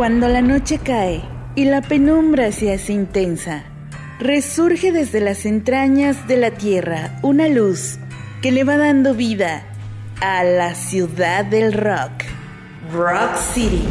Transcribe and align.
Cuando 0.00 0.28
la 0.28 0.40
noche 0.40 0.78
cae 0.78 1.20
y 1.54 1.66
la 1.66 1.82
penumbra 1.82 2.52
se 2.52 2.72
hace 2.72 2.94
intensa, 2.94 3.64
resurge 4.18 4.92
desde 4.92 5.20
las 5.20 5.44
entrañas 5.44 6.26
de 6.26 6.38
la 6.38 6.52
tierra 6.52 7.18
una 7.20 7.48
luz 7.48 7.98
que 8.40 8.50
le 8.50 8.64
va 8.64 8.78
dando 8.78 9.12
vida 9.12 9.62
a 10.22 10.42
la 10.42 10.74
ciudad 10.74 11.44
del 11.44 11.74
rock, 11.74 12.12
Rock 12.94 13.36
City, 13.52 13.84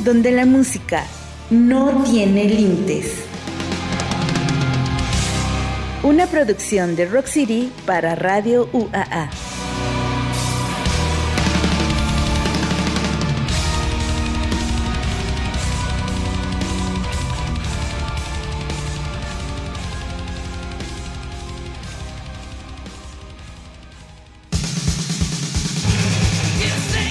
donde 0.00 0.32
la 0.32 0.44
música 0.44 1.04
no 1.48 2.02
tiene 2.02 2.46
límites. 2.46 3.24
Una 6.02 6.26
producción 6.26 6.96
de 6.96 7.06
Rock 7.06 7.26
City 7.26 7.72
para 7.86 8.16
Radio 8.16 8.68
UAA. 8.72 9.30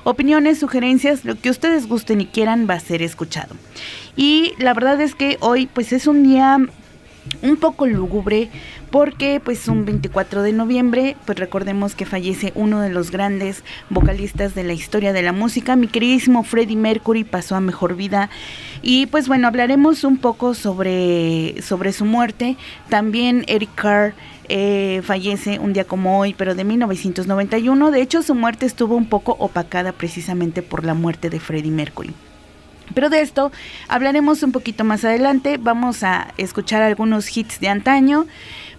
opiniones, 0.04 0.60
sugerencias, 0.60 1.26
lo 1.26 1.36
que 1.40 1.50
ustedes 1.50 1.88
gusten 1.88 2.22
y 2.22 2.26
quieran 2.26 2.68
va 2.70 2.76
a 2.76 2.80
ser 2.80 3.02
escuchado. 3.02 3.56
Y 4.16 4.54
la 4.58 4.74
verdad 4.74 5.00
es 5.02 5.16
que 5.16 5.38
hoy 5.40 5.68
pues 5.68 5.94
es 5.94 6.08
un 6.08 6.24
día 6.24 6.60
un 7.42 7.58
poco 7.58 7.88
lúgubre 7.88 8.50
porque 8.92 9.42
pues 9.44 9.68
un 9.68 9.86
24 9.86 10.44
de 10.44 10.52
noviembre 10.52 11.16
pues 11.26 11.40
recordemos 11.40 11.96
que 11.96 12.06
fallece 12.06 12.52
uno 12.56 12.82
de 12.82 12.90
los 12.90 13.12
grandes 13.12 13.64
vocalistas 13.90 14.56
de 14.56 14.64
la 14.64 14.74
historia 14.74 15.14
de 15.14 15.22
la 15.22 15.32
música 15.32 15.76
mi 15.76 15.88
queridísimo 15.88 16.44
Freddie 16.44 16.76
Mercury 16.76 17.24
pasó 17.24 17.56
a 17.56 17.62
mejor 17.62 17.96
vida 17.96 18.30
y 18.82 19.06
pues 19.06 19.28
bueno 19.28 19.48
hablaremos 19.48 20.04
un 20.04 20.18
poco 20.18 20.54
sobre 20.54 21.62
sobre 21.62 21.94
su 21.94 22.06
muerte 22.06 22.58
también 22.90 23.46
Eric 23.48 23.74
Carr 23.76 24.14
eh, 24.50 25.02
fallece 25.04 25.60
un 25.60 25.74
día 25.74 25.86
como 25.86 26.20
hoy, 26.20 26.34
pero 26.34 26.56
de 26.56 26.64
1991. 26.64 27.92
De 27.92 28.02
hecho, 28.02 28.22
su 28.22 28.36
muerte 28.36 28.66
estuvo 28.66 28.96
un 28.96 29.08
poco 29.08 29.36
opacada 29.40 29.92
precisamente 29.92 30.62
por 30.62 30.86
la 30.86 30.94
muerte 30.94 31.30
de 31.30 31.40
Freddie 31.40 31.72
Mercury. 31.72 32.14
Pero 32.94 33.10
de 33.10 33.22
esto 33.22 33.52
hablaremos 33.88 34.44
un 34.44 34.52
poquito 34.52 34.84
más 34.84 35.06
adelante. 35.06 35.58
Vamos 35.58 36.04
a 36.04 36.34
escuchar 36.38 36.82
algunos 36.82 37.36
hits 37.36 37.60
de 37.60 37.70
antaño. 37.70 38.28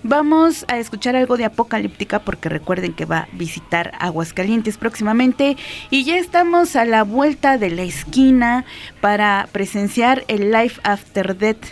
Vamos 0.03 0.67
a 0.69 0.79
escuchar 0.79 1.17
algo 1.17 1.39
de 1.39 1.47
Apocalíptica 1.47 2.19
porque 2.19 2.51
recuerden 2.51 2.93
que 2.93 3.07
va 3.07 3.21
a 3.21 3.29
visitar 3.33 3.93
Aguascalientes 3.99 4.77
próximamente. 4.77 5.57
Y 5.89 6.05
ya 6.05 6.17
estamos 6.17 6.77
a 6.77 6.85
la 6.85 7.05
vuelta 7.05 7.57
de 7.57 7.71
la 7.71 7.83
esquina 7.83 8.67
para 9.01 9.49
presenciar 9.51 10.25
el 10.29 10.53
Life 10.53 10.81
After 10.85 11.37
Death 11.37 11.65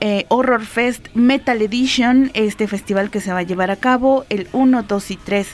eh, 0.00 0.26
Horror 0.28 0.64
Fest 0.64 1.08
Metal 1.14 1.60
Edition, 1.62 2.30
este 2.34 2.66
festival 2.68 3.10
que 3.10 3.20
se 3.20 3.32
va 3.32 3.40
a 3.40 3.42
llevar 3.44 3.70
a 3.70 3.76
cabo 3.76 4.24
el 4.28 4.48
1, 4.52 4.82
2 4.82 5.10
y 5.10 5.16
3 5.16 5.48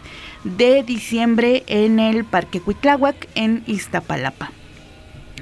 de 0.44 0.82
diciembre 0.82 1.64
en 1.66 1.98
el 1.98 2.24
Parque 2.24 2.60
Cuitláhuac 2.60 3.28
en 3.34 3.62
Iztapalapa. 3.66 4.50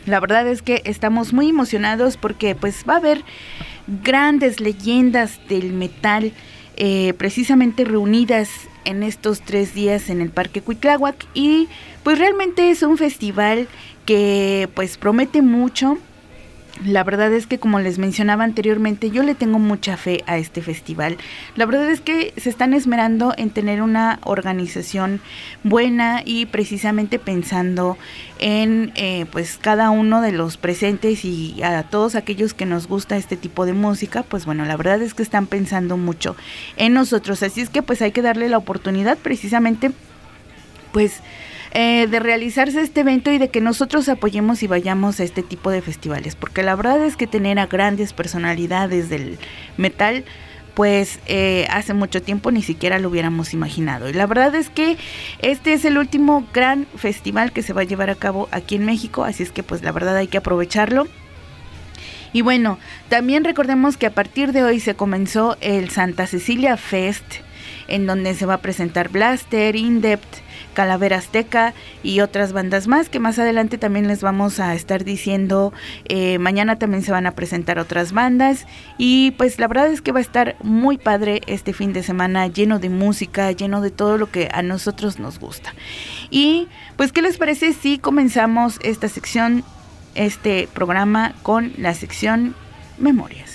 La 0.07 0.21
verdad 0.21 0.47
es 0.47 0.63
que 0.63 0.83
estamos 0.85 1.33
muy 1.33 1.51
emocionados 1.51 2.17
porque 2.17 2.55
pues 2.55 2.85
va 2.89 2.95
a 2.95 2.99
haber 2.99 3.25
grandes 4.03 4.61
leyendas 4.61 5.41
del 5.49 5.73
metal 5.73 6.33
eh, 6.77 7.13
precisamente 7.19 7.85
reunidas 7.85 8.49
en 8.85 9.03
estos 9.03 9.43
tres 9.43 9.75
días 9.75 10.11
en 10.11 10.21
el 10.21 10.31
Parque 10.31 10.63
Cuitláhuac 10.63 11.27
y 11.35 11.69
pues 12.03 12.19
realmente 12.19 12.71
es 12.71 12.83
un 12.83 12.97
festival 12.97 13.69
que 14.07 14.69
pues 14.75 14.97
promete 14.97 15.43
mucho 15.43 15.99
la 16.85 17.05
verdad 17.05 17.33
es 17.33 17.47
que 17.47 17.59
como 17.59 17.81
les 17.81 17.99
mencionaba 17.99 18.45
anteriormente, 18.45 19.11
yo 19.11 19.23
le 19.23 19.35
tengo 19.35 19.59
mucha 19.59 19.97
fe 19.97 20.23
a 20.27 20.39
este 20.39 20.63
festival. 20.63 21.17
La 21.57 21.67
verdad 21.67 21.91
es 21.91 22.01
que 22.01 22.33
se 22.37 22.51
están 22.51 22.75
esmerando 22.75 23.35
en 23.37 23.51
tener 23.51 23.83
una 23.83 24.21
organización 24.25 25.21
buena 25.65 26.23
y 26.25 26.47
precisamente 26.47 27.19
pensando 27.19 27.97
en 28.39 28.93
eh, 28.95 29.27
pues 29.31 29.59
cada 29.61 29.91
uno 29.91 30.21
de 30.21 30.33
los 30.33 30.57
presentes 30.57 31.25
y 31.25 31.63
a 31.63 31.83
todos 31.85 32.15
aquellos 32.15 32.55
que 32.55 32.67
nos 32.67 32.87
gusta 32.87 33.17
este 33.17 33.37
tipo 33.37 33.67
de 33.67 33.73
música, 33.73 34.23
pues 34.23 34.47
bueno, 34.47 34.65
la 34.65 34.77
verdad 34.77 35.03
es 35.03 35.15
que 35.15 35.23
están 35.23 35.47
pensando 35.47 35.97
mucho 35.97 36.37
en 36.77 36.95
nosotros. 36.95 37.43
Así 37.43 37.61
es 37.61 37.71
que 37.71 37.83
pues 37.83 38.03
hay 38.03 38.13
que 38.13 38.23
darle 38.23 38.49
la 38.49 38.59
oportunidad 38.59 39.19
precisamente 39.19 39.91
pues 40.93 41.21
eh, 41.73 42.07
de 42.07 42.21
realizarse 42.21 42.81
este 42.81 43.01
evento 43.01 43.31
y 43.31 43.39
de 43.39 43.49
que 43.49 43.61
nosotros 43.61 44.09
apoyemos 44.09 44.63
y 44.63 44.67
vayamos 44.67 45.21
a 45.21 45.25
este 45.25 45.43
tipo 45.43 45.71
de 45.71 45.83
festivales, 45.83 46.35
porque 46.35 46.63
la 46.63 46.75
verdad 46.75 47.05
es 47.05 47.17
que 47.17 47.27
tener 47.27 47.59
a 47.59 47.67
grandes 47.67 48.13
personalidades 48.13 49.09
del 49.09 49.39
metal, 49.77 50.25
pues 50.75 51.19
eh, 51.27 51.67
hace 51.71 51.93
mucho 51.93 52.23
tiempo 52.23 52.53
ni 52.53 52.63
siquiera 52.63 53.01
lo 53.01 53.09
hubiéramos 53.09 53.53
imaginado. 53.53 54.09
Y 54.09 54.13
la 54.13 54.27
verdad 54.27 54.55
es 54.55 54.71
que 54.71 54.97
este 55.41 55.73
es 55.73 55.85
el 55.85 55.99
último 55.99 56.47
gran 56.55 56.87
festival 56.97 57.53
que 57.53 57.63
se 57.63 57.73
va 57.73 57.81
a 57.81 57.85
llevar 57.85 58.11
a 58.11 58.15
cabo 58.15 58.49
aquí 58.53 58.77
en 58.77 58.85
México, 58.85 59.25
así 59.25 59.43
es 59.43 59.51
que 59.51 59.63
pues 59.63 59.83
la 59.83 59.93
verdad 59.93 60.17
hay 60.17 60.29
que 60.29 60.39
aprovecharlo. 60.39 61.09
Y 62.33 62.43
bueno, 62.43 62.79
también 63.09 63.45
recordemos 63.45 63.97
que 63.97 64.07
a 64.07 64.15
partir 64.15 64.53
de 64.53 64.63
hoy 64.63 64.81
se 64.81 64.95
comenzó 64.95 65.57
el 65.61 65.91
Santa 65.91 66.27
Cecilia 66.27 66.77
Fest, 66.77 67.27
en 67.89 68.07
donde 68.07 68.35
se 68.35 68.47
va 68.47 68.55
a 68.55 68.63
presentar 68.63 69.09
Blaster, 69.09 69.75
Indept, 69.75 70.48
Calavera 70.79 71.17
Azteca 71.17 71.75
y 72.05 72.21
otras 72.21 72.53
bandas 72.53 72.87
más 72.87 73.09
que 73.09 73.19
más 73.19 73.37
adelante 73.41 73.79
también 73.79 74.07
les 74.07 74.23
vamos 74.23 74.61
a 74.61 74.77
estar 74.77 75.03
diciendo. 75.03 75.73
Eh, 76.05 76.39
mañana 76.39 76.79
también 76.79 77.03
se 77.03 77.11
van 77.11 77.27
a 77.27 77.33
presentar 77.33 77.81
otras 77.81 78.13
bandas 78.13 78.65
y 78.97 79.33
pues 79.33 79.59
la 79.59 79.67
verdad 79.67 79.89
es 79.89 80.03
que 80.03 80.13
va 80.13 80.21
a 80.21 80.23
estar 80.23 80.55
muy 80.63 80.97
padre 80.97 81.41
este 81.49 81.73
fin 81.73 81.93
de 81.93 82.05
semana 82.05 82.47
lleno 82.47 82.79
de 82.79 82.91
música, 82.91 83.51
lleno 83.51 83.81
de 83.81 83.91
todo 83.91 84.19
lo 84.19 84.31
que 84.31 84.51
a 84.53 84.63
nosotros 84.63 85.19
nos 85.19 85.41
gusta. 85.41 85.75
Y 86.31 86.69
pues 86.97 87.11
¿qué 87.11 87.23
les 87.23 87.39
parece 87.39 87.73
si 87.73 87.99
comenzamos 87.99 88.79
esta 88.85 89.09
sección, 89.09 89.65
este 90.15 90.69
programa 90.73 91.35
con 91.43 91.73
la 91.77 91.93
sección 91.95 92.55
Memorias? 92.99 93.48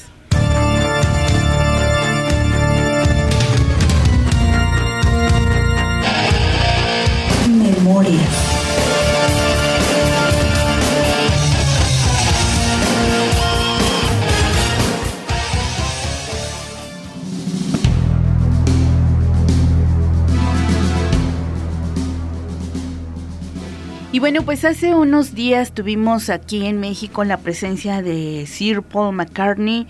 Y 24.12 24.20
bueno, 24.20 24.44
pues 24.44 24.64
hace 24.64 24.94
unos 24.94 25.34
días 25.34 25.72
tuvimos 25.72 26.30
aquí 26.30 26.66
en 26.66 26.80
México 26.80 27.24
la 27.24 27.38
presencia 27.38 28.02
de 28.02 28.46
Sir 28.48 28.84
Paul 28.84 29.16
McCartney. 29.16 29.88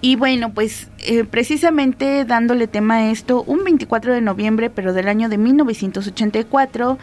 Y 0.00 0.16
bueno, 0.16 0.52
pues 0.52 0.88
eh, 1.04 1.24
precisamente 1.24 2.24
dándole 2.24 2.66
tema 2.66 2.96
a 2.96 3.10
esto, 3.10 3.42
un 3.42 3.62
24 3.62 4.14
de 4.14 4.20
noviembre, 4.20 4.70
pero 4.70 4.92
del 4.92 5.08
año 5.08 5.28
de 5.28 5.38
1984, 5.38 6.98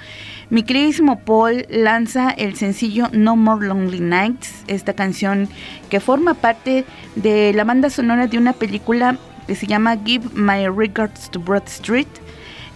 mi 0.50 0.64
queridísimo 0.64 1.20
Paul 1.20 1.66
lanza 1.70 2.32
el 2.32 2.56
sencillo 2.56 3.10
No 3.14 3.36
More 3.36 3.68
Lonely 3.68 4.00
Nights, 4.00 4.64
esta 4.68 4.94
canción 4.94 5.48
que 5.90 6.00
forma 6.00 6.34
parte 6.34 6.86
de 7.16 7.54
la 7.54 7.64
banda 7.64 7.90
sonora 7.90 8.28
de 8.28 8.38
una 8.38 8.54
película 8.54 9.18
que 9.48 9.56
se 9.56 9.68
llama 9.68 9.98
Give 10.04 10.28
My 10.34 10.68
Regards 10.68 11.30
to 11.30 11.40
Broad 11.40 11.68
Street. 11.68 12.08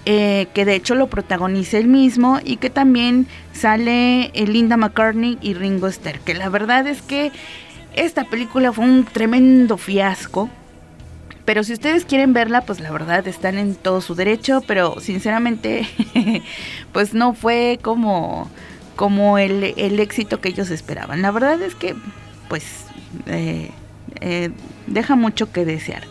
Eh, 0.08 0.50
que 0.54 0.66
de 0.66 0.76
hecho 0.76 0.94
lo 0.94 1.08
protagoniza 1.08 1.80
él 1.80 1.88
mismo 1.88 2.40
y 2.46 2.58
que 2.58 2.70
también 2.70 3.26
sale 3.54 4.26
eh, 4.36 4.46
Linda 4.46 4.78
McCartney 4.78 5.40
y 5.42 5.56
Ringo 5.56 5.88
Starr, 5.88 6.20
que 6.20 6.36
la 6.36 6.48
verdad 6.50 6.86
es 6.86 7.02
que 7.02 7.32
esta 7.96 8.26
película 8.26 8.72
fue 8.72 8.86
un 8.86 9.06
tremendo 9.06 9.78
fiasco. 9.78 10.52
Pero 11.46 11.64
si 11.64 11.74
ustedes 11.74 12.06
quieren 12.06 12.34
verla, 12.34 12.62
pues 12.62 12.80
la 12.80 12.92
verdad 12.92 13.28
están 13.28 13.58
en 13.58 13.76
todo 13.76 14.02
su 14.02 14.16
derecho, 14.16 14.62
pero 14.66 15.00
sinceramente, 15.00 15.88
pues 16.92 17.14
no 17.14 17.34
fue 17.34 17.80
como 17.82 18.50
como 18.96 19.38
el, 19.38 19.64
éxito 20.00 20.42
que 20.42 20.50
ellos 20.50 20.70
esperaban. 20.72 21.22
La 21.22 21.32
verdad 21.32 21.62
es 21.62 21.76
que, 21.76 21.96
pues, 22.48 22.86
eh, 23.28 23.72
eh, 24.22 24.52
deja 24.88 25.16
mucho 25.16 25.52
que 25.52 25.66
desear. 25.66 26.04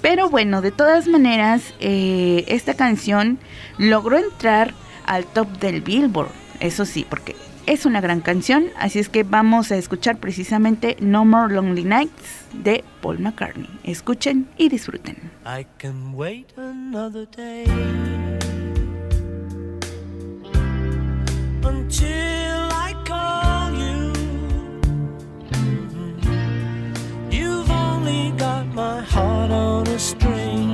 Pero 0.00 0.30
bueno, 0.30 0.62
de 0.62 0.70
todas 0.70 1.08
maneras, 1.08 1.74
eh, 1.80 2.44
esta 2.48 2.74
canción 2.74 3.38
logró 3.78 4.16
entrar 4.16 4.74
al 5.06 5.26
top 5.26 5.58
del 5.58 5.82
Billboard. 5.82 6.30
Eso 6.60 6.84
sí, 6.84 7.06
porque 7.08 7.36
es 7.70 7.86
una 7.86 8.00
gran 8.00 8.20
canción. 8.20 8.64
Así 8.76 8.98
es 8.98 9.08
que 9.08 9.22
vamos 9.22 9.70
a 9.70 9.76
escuchar 9.76 10.18
precisamente 10.18 10.96
No 11.00 11.24
More 11.24 11.54
Lonely 11.54 11.84
Nights 11.84 12.46
de 12.52 12.82
Paul 13.00 13.20
McCartney. 13.20 13.70
Escuchen 13.84 14.48
y 14.58 14.68
disfruten. 14.68 15.30
I 15.46 15.64
can 15.78 16.12
wait 16.14 16.52
another 16.56 17.28
day 17.28 17.64
until 21.62 22.68
I 22.72 22.92
call 23.06 23.72
you. 23.78 24.12
You've 27.30 27.70
only 27.70 28.32
got 28.36 28.66
my 28.74 29.00
heart 29.00 29.52
on 29.52 29.86
a 29.86 29.98
string 29.98 30.72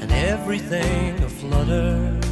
and 0.00 0.12
everything 0.12 1.20
aflutter. 1.24 2.31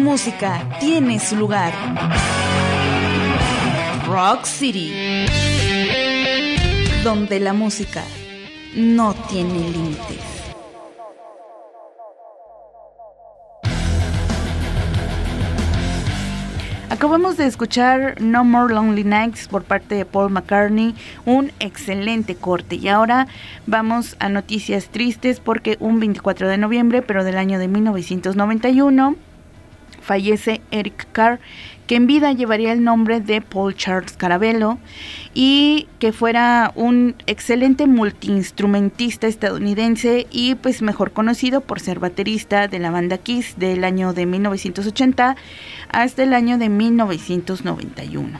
música 0.00 0.66
tiene 0.80 1.20
su 1.20 1.36
lugar. 1.36 1.72
Rock 4.06 4.44
City. 4.44 5.26
Donde 7.04 7.38
la 7.38 7.52
música 7.52 8.02
no 8.74 9.14
tiene 9.28 9.70
límites. 9.70 10.40
Acabamos 16.88 17.36
de 17.36 17.46
escuchar 17.46 18.20
No 18.20 18.44
More 18.44 18.74
Lonely 18.74 19.04
Nights 19.04 19.48
por 19.48 19.64
parte 19.64 19.94
de 19.94 20.04
Paul 20.04 20.30
McCartney, 20.30 20.94
un 21.24 21.52
excelente 21.60 22.34
corte. 22.34 22.76
Y 22.76 22.88
ahora 22.88 23.26
vamos 23.66 24.16
a 24.18 24.28
noticias 24.28 24.88
tristes 24.88 25.40
porque 25.40 25.76
un 25.80 26.00
24 26.00 26.48
de 26.48 26.58
noviembre, 26.58 27.00
pero 27.00 27.22
del 27.22 27.38
año 27.38 27.58
de 27.58 27.68
1991, 27.68 29.16
fallece 30.00 30.60
Eric 30.70 31.06
Carr, 31.12 31.40
que 31.86 31.96
en 31.96 32.06
vida 32.06 32.32
llevaría 32.32 32.72
el 32.72 32.84
nombre 32.84 33.20
de 33.20 33.40
Paul 33.40 33.74
Charles 33.74 34.12
Carabello 34.12 34.78
y 35.34 35.88
que 35.98 36.12
fuera 36.12 36.72
un 36.76 37.16
excelente 37.26 37.86
multiinstrumentista 37.86 39.26
estadounidense 39.26 40.26
y 40.30 40.54
pues 40.54 40.82
mejor 40.82 41.12
conocido 41.12 41.60
por 41.60 41.80
ser 41.80 41.98
baterista 41.98 42.68
de 42.68 42.78
la 42.78 42.90
banda 42.90 43.18
Kiss 43.18 43.54
del 43.58 43.84
año 43.84 44.12
de 44.12 44.26
1980 44.26 45.36
hasta 45.90 46.22
el 46.22 46.32
año 46.32 46.58
de 46.58 46.68
1991. 46.68 48.38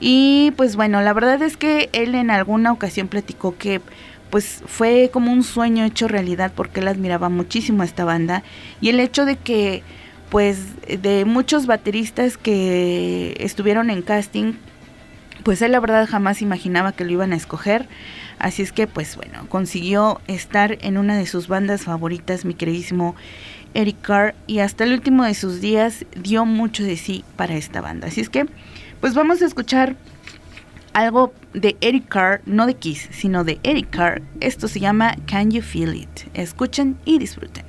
Y 0.00 0.52
pues 0.56 0.76
bueno, 0.76 1.02
la 1.02 1.12
verdad 1.12 1.42
es 1.42 1.58
que 1.58 1.90
él 1.92 2.14
en 2.14 2.30
alguna 2.30 2.72
ocasión 2.72 3.08
platicó 3.08 3.56
que 3.58 3.82
pues 4.30 4.62
fue 4.64 5.10
como 5.12 5.32
un 5.32 5.42
sueño 5.42 5.84
hecho 5.84 6.08
realidad 6.08 6.52
porque 6.54 6.80
él 6.80 6.88
admiraba 6.88 7.28
muchísimo 7.28 7.82
a 7.82 7.84
esta 7.84 8.04
banda 8.04 8.42
y 8.80 8.88
el 8.88 9.00
hecho 9.00 9.26
de 9.26 9.36
que 9.36 9.82
pues 10.30 10.58
de 10.86 11.24
muchos 11.24 11.66
bateristas 11.66 12.36
que 12.36 13.36
estuvieron 13.40 13.90
en 13.90 14.02
casting, 14.02 14.54
pues 15.42 15.60
él 15.62 15.72
la 15.72 15.80
verdad 15.80 16.08
jamás 16.08 16.40
imaginaba 16.42 16.92
que 16.92 17.04
lo 17.04 17.12
iban 17.12 17.32
a 17.32 17.36
escoger. 17.36 17.88
Así 18.38 18.62
es 18.62 18.72
que 18.72 18.86
pues 18.86 19.16
bueno, 19.16 19.46
consiguió 19.48 20.20
estar 20.26 20.78
en 20.80 20.96
una 20.96 21.16
de 21.16 21.26
sus 21.26 21.48
bandas 21.48 21.82
favoritas, 21.82 22.44
mi 22.44 22.54
queridísimo 22.54 23.16
Eric 23.74 24.00
Carr, 24.00 24.34
y 24.46 24.60
hasta 24.60 24.84
el 24.84 24.92
último 24.92 25.24
de 25.24 25.34
sus 25.34 25.60
días 25.60 26.06
dio 26.16 26.44
mucho 26.44 26.82
de 26.84 26.96
sí 26.96 27.24
para 27.36 27.56
esta 27.56 27.80
banda. 27.80 28.08
Así 28.08 28.20
es 28.20 28.30
que 28.30 28.46
pues 29.00 29.14
vamos 29.14 29.42
a 29.42 29.46
escuchar 29.46 29.96
algo 30.92 31.32
de 31.54 31.76
Eric 31.80 32.08
Carr, 32.08 32.40
no 32.46 32.66
de 32.66 32.74
Kiss, 32.74 33.08
sino 33.10 33.44
de 33.44 33.58
Eric 33.62 33.90
Carr. 33.90 34.22
Esto 34.40 34.68
se 34.68 34.80
llama 34.80 35.16
Can 35.26 35.50
You 35.50 35.62
Feel 35.62 35.94
It. 35.94 36.28
Escuchen 36.34 36.96
y 37.04 37.18
disfruten. 37.18 37.64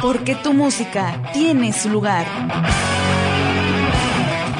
Porque 0.00 0.34
tu 0.34 0.52
música 0.52 1.20
tiene 1.32 1.72
su 1.72 1.88
lugar. 1.88 2.26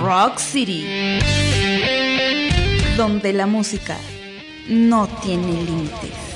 Rock 0.00 0.38
City. 0.38 1.18
Donde 2.96 3.32
la 3.32 3.46
música 3.46 3.96
no 4.68 5.06
tiene 5.22 5.52
límites. 5.64 6.30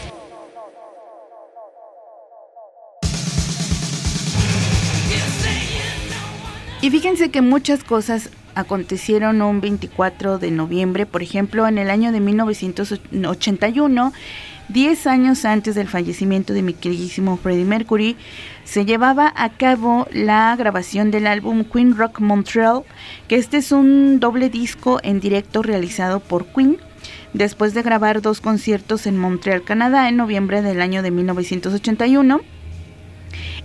Y 6.84 6.90
fíjense 6.90 7.30
que 7.30 7.40
muchas 7.40 7.82
cosas 7.82 8.28
acontecieron 8.54 9.40
un 9.40 9.62
24 9.62 10.38
de 10.38 10.50
noviembre, 10.50 11.06
por 11.06 11.22
ejemplo, 11.22 11.66
en 11.66 11.78
el 11.78 11.88
año 11.88 12.12
de 12.12 12.20
1981, 12.20 14.12
10 14.68 15.06
años 15.06 15.44
antes 15.44 15.74
del 15.74 15.88
fallecimiento 15.88 16.52
de 16.52 16.62
mi 16.62 16.74
queridísimo 16.74 17.36
Freddie 17.36 17.64
Mercury, 17.64 18.16
se 18.64 18.84
llevaba 18.84 19.32
a 19.36 19.50
cabo 19.50 20.06
la 20.12 20.54
grabación 20.56 21.10
del 21.10 21.26
álbum 21.26 21.64
Queen 21.64 21.96
Rock 21.96 22.20
Montreal, 22.20 22.82
que 23.28 23.36
este 23.36 23.58
es 23.58 23.72
un 23.72 24.20
doble 24.20 24.48
disco 24.48 25.00
en 25.02 25.20
directo 25.20 25.62
realizado 25.62 26.20
por 26.20 26.46
Queen 26.46 26.78
después 27.34 27.74
de 27.74 27.82
grabar 27.82 28.22
dos 28.22 28.40
conciertos 28.40 29.06
en 29.06 29.18
Montreal, 29.18 29.62
Canadá, 29.62 30.08
en 30.08 30.16
noviembre 30.16 30.62
del 30.62 30.80
año 30.80 31.02
de 31.02 31.10
1981. 31.10 32.40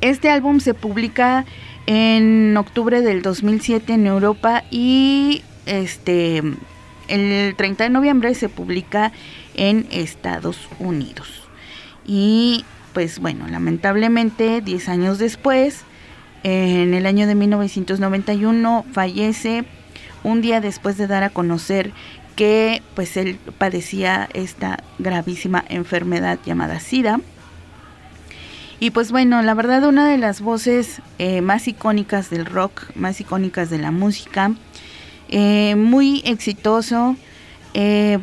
Este 0.01 0.29
álbum 0.29 0.59
se 0.59 0.73
publica 0.73 1.45
en 1.85 2.55
octubre 2.57 3.01
del 3.01 3.21
2007 3.21 3.93
en 3.93 4.07
Europa 4.07 4.63
y 4.69 5.43
este 5.65 6.43
el 7.07 7.55
30 7.55 7.85
de 7.85 7.89
noviembre 7.89 8.35
se 8.35 8.49
publica 8.49 9.11
en 9.59 9.87
Estados 9.91 10.57
Unidos. 10.79 11.27
Y 12.07 12.65
pues 12.93 13.19
bueno, 13.19 13.47
lamentablemente 13.47 14.61
10 14.61 14.89
años 14.89 15.19
después, 15.19 15.83
en 16.43 16.93
el 16.93 17.05
año 17.05 17.27
de 17.27 17.35
1991 17.35 18.85
fallece 18.93 19.65
un 20.23 20.41
día 20.41 20.61
después 20.61 20.97
de 20.97 21.07
dar 21.07 21.23
a 21.23 21.29
conocer 21.29 21.91
que 22.37 22.81
pues 22.95 23.17
él 23.17 23.37
padecía 23.57 24.29
esta 24.33 24.81
gravísima 24.97 25.65
enfermedad 25.67 26.39
llamada 26.45 26.79
SIDA. 26.79 27.19
Y 28.79 28.91
pues 28.91 29.11
bueno, 29.11 29.41
la 29.41 29.53
verdad 29.53 29.83
una 29.83 30.09
de 30.09 30.17
las 30.17 30.39
voces 30.39 31.01
eh, 31.17 31.41
más 31.41 31.67
icónicas 31.67 32.29
del 32.29 32.45
rock, 32.45 32.95
más 32.95 33.19
icónicas 33.19 33.69
de 33.69 33.77
la 33.77 33.91
música, 33.91 34.53
eh, 35.27 35.75
muy 35.75 36.21
exitoso. 36.23 37.17
Eh, 37.73 38.19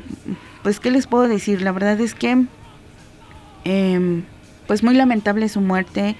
pues 0.66 0.80
qué 0.80 0.90
les 0.90 1.06
puedo 1.06 1.28
decir, 1.28 1.62
la 1.62 1.70
verdad 1.70 2.00
es 2.00 2.12
que 2.12 2.44
em, 3.62 4.25
pues 4.66 4.82
muy 4.82 4.96
lamentable 4.96 5.49
su 5.49 5.61
muerte 5.61 6.16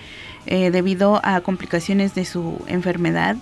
debido 0.47 1.21
a 1.25 1.41
complicaciones 1.41 2.15
de 2.15 2.25
su 2.25 2.63
enfermedad. 2.69 3.35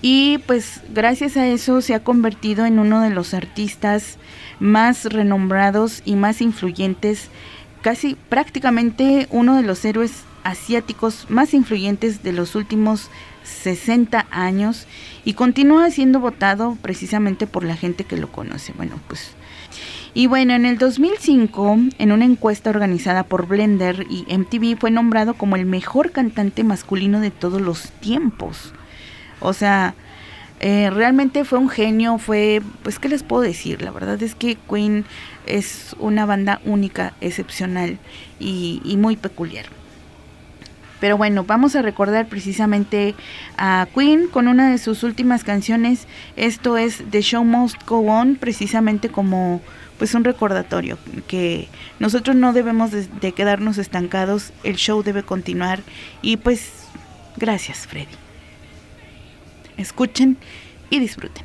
Y 0.00 0.38
pues 0.48 0.80
gracias 0.92 1.36
a 1.36 1.46
eso 1.46 1.80
se 1.80 1.94
ha 1.94 2.02
convertido 2.02 2.66
en 2.66 2.80
uno 2.80 3.02
de 3.02 3.10
los 3.10 3.34
artistas 3.34 4.18
más 4.58 5.04
renombrados 5.04 6.02
y 6.04 6.16
más 6.16 6.42
influyentes 6.42 7.28
casi 7.80 8.16
prácticamente 8.28 9.28
uno 9.30 9.54
de 9.54 9.62
los 9.62 9.84
héroes 9.84 10.24
asiáticos 10.42 11.26
más 11.28 11.54
influyentes 11.54 12.24
de 12.24 12.32
los 12.32 12.56
últimos 12.56 13.10
60 13.44 14.26
años 14.32 14.88
y 15.24 15.34
continúa 15.34 15.88
siendo 15.92 16.18
votado 16.18 16.76
precisamente 16.82 17.46
por 17.46 17.62
la 17.62 17.76
gente 17.76 18.02
que 18.02 18.16
lo 18.16 18.32
conoce. 18.32 18.72
Bueno, 18.76 18.98
pues 19.06 19.36
y 20.14 20.26
bueno, 20.26 20.54
en 20.54 20.66
el 20.66 20.78
2005, 20.78 21.78
en 21.98 22.12
una 22.12 22.24
encuesta 22.24 22.70
organizada 22.70 23.22
por 23.22 23.46
Blender 23.46 24.06
y 24.10 24.26
MTV, 24.28 24.78
fue 24.78 24.90
nombrado 24.90 25.34
como 25.34 25.56
el 25.56 25.64
mejor 25.64 26.10
cantante 26.10 26.64
masculino 26.64 27.20
de 27.20 27.30
todos 27.30 27.60
los 27.60 27.90
tiempos. 27.92 28.74
O 29.40 29.54
sea, 29.54 29.94
eh, 30.60 30.90
realmente 30.90 31.44
fue 31.44 31.58
un 31.58 31.68
genio, 31.68 32.18
fue, 32.18 32.62
pues, 32.84 33.00
¿qué 33.00 33.08
les 33.08 33.24
puedo 33.24 33.42
decir? 33.42 33.82
La 33.82 33.90
verdad 33.90 34.22
es 34.22 34.36
que 34.36 34.56
Queen 34.70 35.04
es 35.44 35.96
una 35.98 36.24
banda 36.24 36.60
única, 36.64 37.14
excepcional 37.20 37.98
y, 38.38 38.80
muy 38.96 39.16
peculiar. 39.16 39.66
Pero 41.00 41.16
bueno, 41.16 41.42
vamos 41.42 41.74
a 41.74 41.82
recordar 41.82 42.28
precisamente 42.28 43.16
a 43.58 43.88
Queen 43.92 44.28
con 44.28 44.46
una 44.46 44.70
de 44.70 44.78
sus 44.78 45.02
últimas 45.02 45.42
canciones. 45.42 46.06
Esto 46.36 46.76
es 46.76 47.02
The 47.10 47.22
Show 47.22 47.42
Must 47.42 47.84
Go 47.84 48.02
On, 48.02 48.36
precisamente 48.36 49.08
como 49.08 49.60
pues 50.02 50.16
un 50.16 50.24
recordatorio 50.24 50.98
que 51.28 51.68
nosotros 52.00 52.34
no 52.34 52.52
debemos 52.52 52.90
de 52.90 53.30
quedarnos 53.30 53.78
estancados, 53.78 54.52
el 54.64 54.74
show 54.74 55.04
debe 55.04 55.22
continuar 55.22 55.84
y 56.22 56.38
pues 56.38 56.88
gracias 57.36 57.86
Freddy. 57.86 58.08
Escuchen 59.76 60.38
y 60.90 60.98
disfruten. 60.98 61.44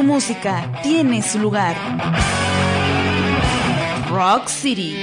tu 0.00 0.06
música 0.06 0.80
tiene 0.82 1.20
su 1.20 1.38
lugar. 1.38 1.76
Rock 4.08 4.48
City. 4.48 4.94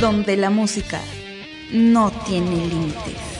Donde 0.00 0.36
la 0.36 0.50
música 0.50 1.00
no 1.72 2.12
tiene 2.24 2.54
límites. 2.54 3.34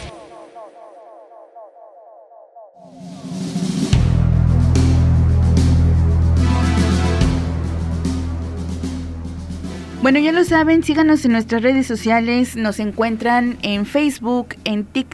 Bueno, 10.03 10.19
ya 10.19 10.33
lo 10.33 10.45
saben, 10.45 10.83
síganos 10.83 11.25
en 11.25 11.33
nuestras 11.33 11.63
redes 11.63 11.87
sociales, 11.87 12.57
nos 12.57 12.79
encuentran 12.79 13.57
en 13.63 13.87
Facebook, 13.87 14.57
en 14.65 14.85
TikTok, 14.85 15.14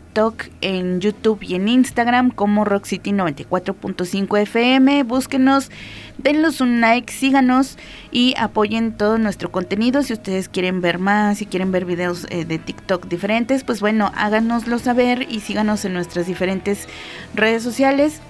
en 0.61 1.01
YouTube 1.01 1.38
y 1.42 1.55
en 1.55 1.68
Instagram 1.68 2.31
como 2.31 2.64
Rock 2.64 2.85
City 2.85 3.12
94.5 3.12 4.38
FM. 4.40 5.03
Búsquenos, 5.05 5.70
denlos 6.18 6.61
un 6.61 6.81
like, 6.81 7.12
síganos 7.12 7.79
y 8.11 8.35
apoyen 8.37 8.92
todo 8.92 9.18
nuestro 9.18 9.51
contenido. 9.51 10.03
Si 10.03 10.12
ustedes 10.12 10.49
quieren 10.49 10.81
ver 10.81 10.99
más, 10.99 11.38
si 11.38 11.46
quieren 11.46 11.73
ver 11.73 11.85
videos 11.85 12.27
eh, 12.31 12.44
de 12.44 12.59
TikTok 12.59 13.07
diferentes, 13.07 13.64
pues 13.64 13.81
bueno, 13.81 14.12
háganoslo 14.16 14.79
saber 14.79 15.27
y 15.31 15.40
síganos 15.40 15.85
en 15.85 15.94
nuestras 15.94 16.27
diferentes 16.27 16.88
redes 17.35 17.62
sociales. 17.62 18.20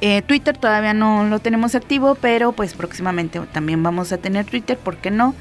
Eh, 0.00 0.22
Twitter 0.22 0.56
todavía 0.56 0.94
no 0.94 1.24
lo 1.24 1.40
tenemos 1.40 1.74
activo, 1.74 2.14
pero 2.14 2.52
pues 2.52 2.72
próximamente 2.72 3.38
también 3.52 3.82
vamos 3.82 4.12
a 4.12 4.18
tener 4.18 4.46
Twitter, 4.46 4.78
¿por 4.78 4.96
qué 4.96 5.10
no? 5.10 5.34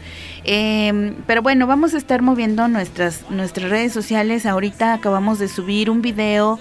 Em, 0.44 1.16
pero 1.26 1.42
bueno, 1.42 1.66
vamos 1.66 1.94
a 1.94 1.98
estar 1.98 2.22
moviendo 2.22 2.68
nuestras, 2.68 3.30
nuestras 3.30 3.70
redes 3.70 3.94
sociales. 3.94 4.46
Ahorita 4.46 4.94
acabamos 4.94 5.40
de 5.40 5.48
subir 5.48 5.90
un 5.90 6.02
video 6.02 6.60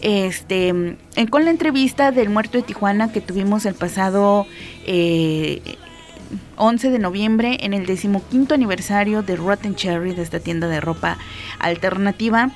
este, 0.00 0.96
con 1.30 1.44
la 1.44 1.50
entrevista 1.50 2.12
del 2.12 2.28
muerto 2.28 2.58
de 2.58 2.64
Tijuana 2.64 3.10
que 3.10 3.20
tuvimos 3.20 3.64
el 3.66 3.74
pasado 3.74 4.46
11 4.86 4.86
eh, 4.86 5.60
de 6.90 6.98
noviembre 6.98 7.58
en 7.60 7.72
el 7.72 7.86
decimoquinto 7.86 8.54
aniversario 8.54 9.22
de 9.22 9.36
Rotten 9.36 9.74
Cherry, 9.74 10.14
de 10.14 10.22
esta 10.22 10.40
tienda 10.40 10.68
de 10.68 10.80
ropa 10.80 11.16
alternativa. 11.58 12.50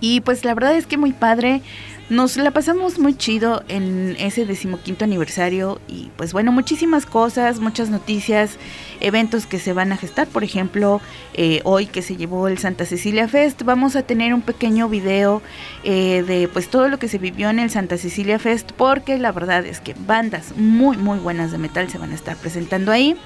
Y 0.00 0.20
pues 0.20 0.44
la 0.44 0.54
verdad 0.54 0.76
es 0.76 0.86
que 0.86 0.98
muy 0.98 1.12
padre. 1.12 1.62
Nos 2.08 2.36
la 2.36 2.52
pasamos 2.52 3.00
muy 3.00 3.16
chido 3.16 3.64
en 3.66 4.14
ese 4.20 4.46
decimoquinto 4.46 5.04
aniversario 5.04 5.80
y 5.88 6.12
pues 6.16 6.32
bueno, 6.32 6.52
muchísimas 6.52 7.04
cosas, 7.04 7.58
muchas 7.58 7.90
noticias, 7.90 8.58
eventos 9.00 9.46
que 9.46 9.58
se 9.58 9.72
van 9.72 9.90
a 9.90 9.96
gestar. 9.96 10.28
Por 10.28 10.44
ejemplo, 10.44 11.00
eh, 11.34 11.62
hoy 11.64 11.86
que 11.86 12.02
se 12.02 12.16
llevó 12.16 12.46
el 12.46 12.58
Santa 12.58 12.86
Cecilia 12.86 13.26
Fest, 13.26 13.64
vamos 13.64 13.96
a 13.96 14.02
tener 14.02 14.34
un 14.34 14.42
pequeño 14.42 14.88
video 14.88 15.42
eh, 15.82 16.22
de 16.22 16.46
pues 16.46 16.68
todo 16.68 16.88
lo 16.88 17.00
que 17.00 17.08
se 17.08 17.18
vivió 17.18 17.50
en 17.50 17.58
el 17.58 17.70
Santa 17.70 17.98
Cecilia 17.98 18.38
Fest 18.38 18.70
porque 18.76 19.18
la 19.18 19.32
verdad 19.32 19.66
es 19.66 19.80
que 19.80 19.96
bandas 19.98 20.56
muy 20.56 20.96
muy 20.96 21.18
buenas 21.18 21.50
de 21.50 21.58
metal 21.58 21.90
se 21.90 21.98
van 21.98 22.12
a 22.12 22.14
estar 22.14 22.36
presentando 22.36 22.92
ahí. 22.92 23.16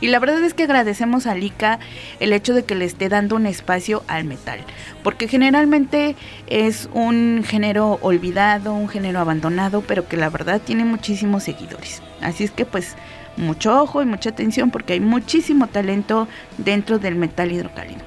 Y 0.00 0.08
la 0.08 0.18
verdad 0.18 0.42
es 0.44 0.54
que 0.54 0.64
agradecemos 0.64 1.26
a 1.26 1.34
Lika 1.34 1.78
el 2.20 2.32
hecho 2.32 2.52
de 2.54 2.64
que 2.64 2.74
le 2.74 2.84
esté 2.84 3.08
dando 3.08 3.36
un 3.36 3.46
espacio 3.46 4.02
al 4.08 4.24
metal, 4.24 4.60
porque 5.02 5.26
generalmente 5.26 6.16
es 6.48 6.88
un 6.92 7.44
género 7.46 7.98
olvidado, 8.02 8.74
un 8.74 8.88
género 8.88 9.20
abandonado, 9.20 9.82
pero 9.82 10.06
que 10.06 10.16
la 10.16 10.28
verdad 10.28 10.60
tiene 10.60 10.84
muchísimos 10.84 11.44
seguidores. 11.44 12.02
Así 12.20 12.44
es 12.44 12.50
que 12.50 12.66
pues 12.66 12.94
mucho 13.36 13.80
ojo 13.80 14.02
y 14.02 14.06
mucha 14.06 14.30
atención 14.30 14.70
porque 14.70 14.94
hay 14.94 15.00
muchísimo 15.00 15.66
talento 15.66 16.28
dentro 16.58 16.98
del 16.98 17.14
metal 17.14 17.52
hidrocálido. 17.52 18.02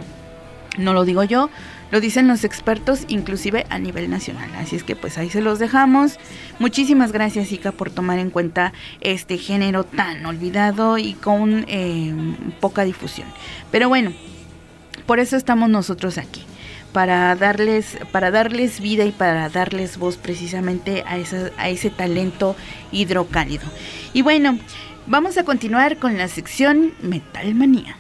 No 0.78 0.94
lo 0.94 1.06
digo 1.06 1.24
yo, 1.24 1.50
lo 1.92 2.00
dicen 2.00 2.28
los 2.28 2.44
expertos 2.44 3.06
inclusive 3.08 3.66
a 3.70 3.80
nivel 3.80 4.10
nacional. 4.10 4.50
Así 4.58 4.76
es 4.76 4.84
que 4.84 4.96
pues 4.96 5.18
ahí 5.18 5.30
se 5.30 5.42
los 5.42 5.60
dejamos. 5.60 6.20
Muchísimas 6.60 7.12
gracias 7.12 7.52
Ica 7.52 7.72
por 7.72 7.90
tomar 7.90 8.20
en 8.20 8.30
cuenta 8.30 8.74
este 9.02 9.38
género 9.38 9.84
tan 9.84 10.26
olvidado 10.26 10.98
y 10.98 11.14
con 11.14 11.66
eh, 11.68 12.14
poca 12.60 12.84
difusión. 12.84 13.28
Pero 13.72 13.90
bueno, 13.90 14.14
por 15.06 15.20
eso 15.20 15.38
estamos 15.38 15.70
nosotros 15.70 16.18
aquí. 16.18 16.44
Para 16.94 17.36
darles, 17.36 18.00
para 18.12 18.32
darles 18.32 18.80
vida 18.80 19.06
y 19.06 19.12
para 19.12 19.48
darles 19.50 19.98
voz 19.98 20.18
precisamente 20.18 21.04
a, 21.06 21.18
a 21.58 21.70
ese 21.70 21.90
talento 21.92 22.56
hidrocálido. 22.92 23.66
Y 24.12 24.24
bueno, 24.24 24.58
vamos 25.06 25.38
a 25.38 25.44
continuar 25.44 25.98
con 25.98 26.18
la 26.18 26.28
sección 26.28 26.94
Metal 27.02 27.54
Manía. 27.54 27.96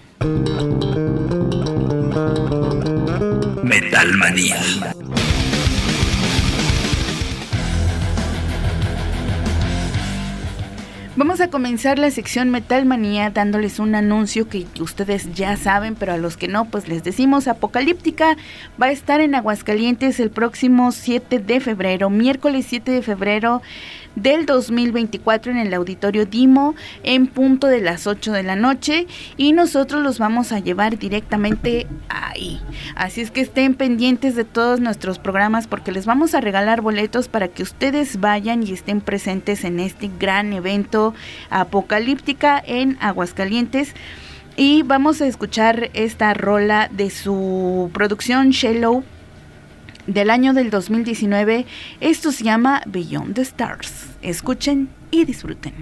Metalmanía. 3.63 4.57
Vamos 11.15 11.41
a 11.41 11.49
comenzar 11.49 11.99
la 11.99 12.11
sección 12.11 12.49
Metalmanía 12.49 13.29
dándoles 13.29 13.79
un 13.79 13.93
anuncio 13.93 14.47
que 14.47 14.65
ustedes 14.79 15.33
ya 15.33 15.57
saben, 15.57 15.95
pero 15.95 16.13
a 16.13 16.17
los 16.17 16.37
que 16.37 16.47
no, 16.47 16.65
pues 16.65 16.87
les 16.87 17.03
decimos, 17.03 17.49
Apocalíptica 17.49 18.37
va 18.81 18.85
a 18.85 18.91
estar 18.91 19.19
en 19.19 19.35
Aguascalientes 19.35 20.21
el 20.21 20.29
próximo 20.29 20.93
7 20.93 21.39
de 21.39 21.59
febrero, 21.59 22.09
miércoles 22.09 22.67
7 22.69 22.91
de 22.91 23.01
febrero 23.01 23.61
del 24.21 24.45
2024 24.45 25.51
en 25.51 25.57
el 25.57 25.73
auditorio 25.73 26.25
Dimo 26.25 26.75
en 27.03 27.27
punto 27.27 27.67
de 27.67 27.81
las 27.81 28.07
8 28.07 28.31
de 28.31 28.43
la 28.43 28.55
noche 28.55 29.07
y 29.37 29.53
nosotros 29.53 30.01
los 30.01 30.19
vamos 30.19 30.51
a 30.51 30.59
llevar 30.59 30.97
directamente 30.97 31.87
ahí. 32.09 32.59
Así 32.95 33.21
es 33.21 33.31
que 33.31 33.41
estén 33.41 33.73
pendientes 33.73 34.35
de 34.35 34.43
todos 34.43 34.79
nuestros 34.79 35.19
programas 35.19 35.67
porque 35.67 35.91
les 35.91 36.05
vamos 36.05 36.33
a 36.33 36.41
regalar 36.41 36.81
boletos 36.81 37.27
para 37.27 37.47
que 37.47 37.63
ustedes 37.63 38.19
vayan 38.19 38.63
y 38.63 38.71
estén 38.71 39.01
presentes 39.01 39.63
en 39.63 39.79
este 39.79 40.09
gran 40.19 40.53
evento 40.53 41.13
apocalíptica 41.49 42.61
en 42.65 42.97
Aguascalientes. 43.01 43.93
Y 44.57 44.83
vamos 44.83 45.21
a 45.21 45.27
escuchar 45.27 45.89
esta 45.93 46.33
rola 46.33 46.89
de 46.91 47.09
su 47.09 47.89
producción 47.93 48.49
Shallow 48.49 49.03
del 50.05 50.29
año 50.29 50.53
del 50.53 50.69
2019. 50.69 51.65
Esto 52.01 52.31
se 52.31 52.43
llama 52.43 52.81
Beyond 52.85 53.35
the 53.35 53.41
Stars. 53.41 53.98
Escuchen 54.21 54.89
y 55.11 55.25
disfruten. 55.25 55.73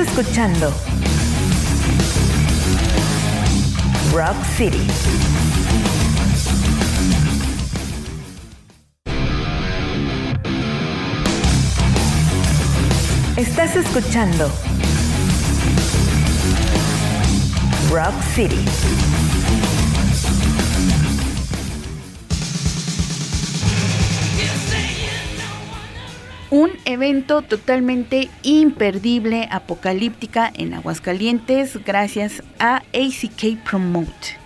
Escuchando 0.00 0.72
Rock 4.12 4.36
City. 4.56 4.86
Estás 13.36 13.76
escuchando 13.76 14.50
Rock 17.90 18.14
City. 18.34 19.19
Un 26.50 26.70
evento 26.84 27.42
totalmente 27.42 28.28
imperdible, 28.42 29.46
apocalíptica 29.52 30.50
en 30.52 30.74
Aguascalientes, 30.74 31.78
gracias 31.84 32.42
a 32.58 32.82
ACK 32.92 33.62
Promote. 33.64 34.40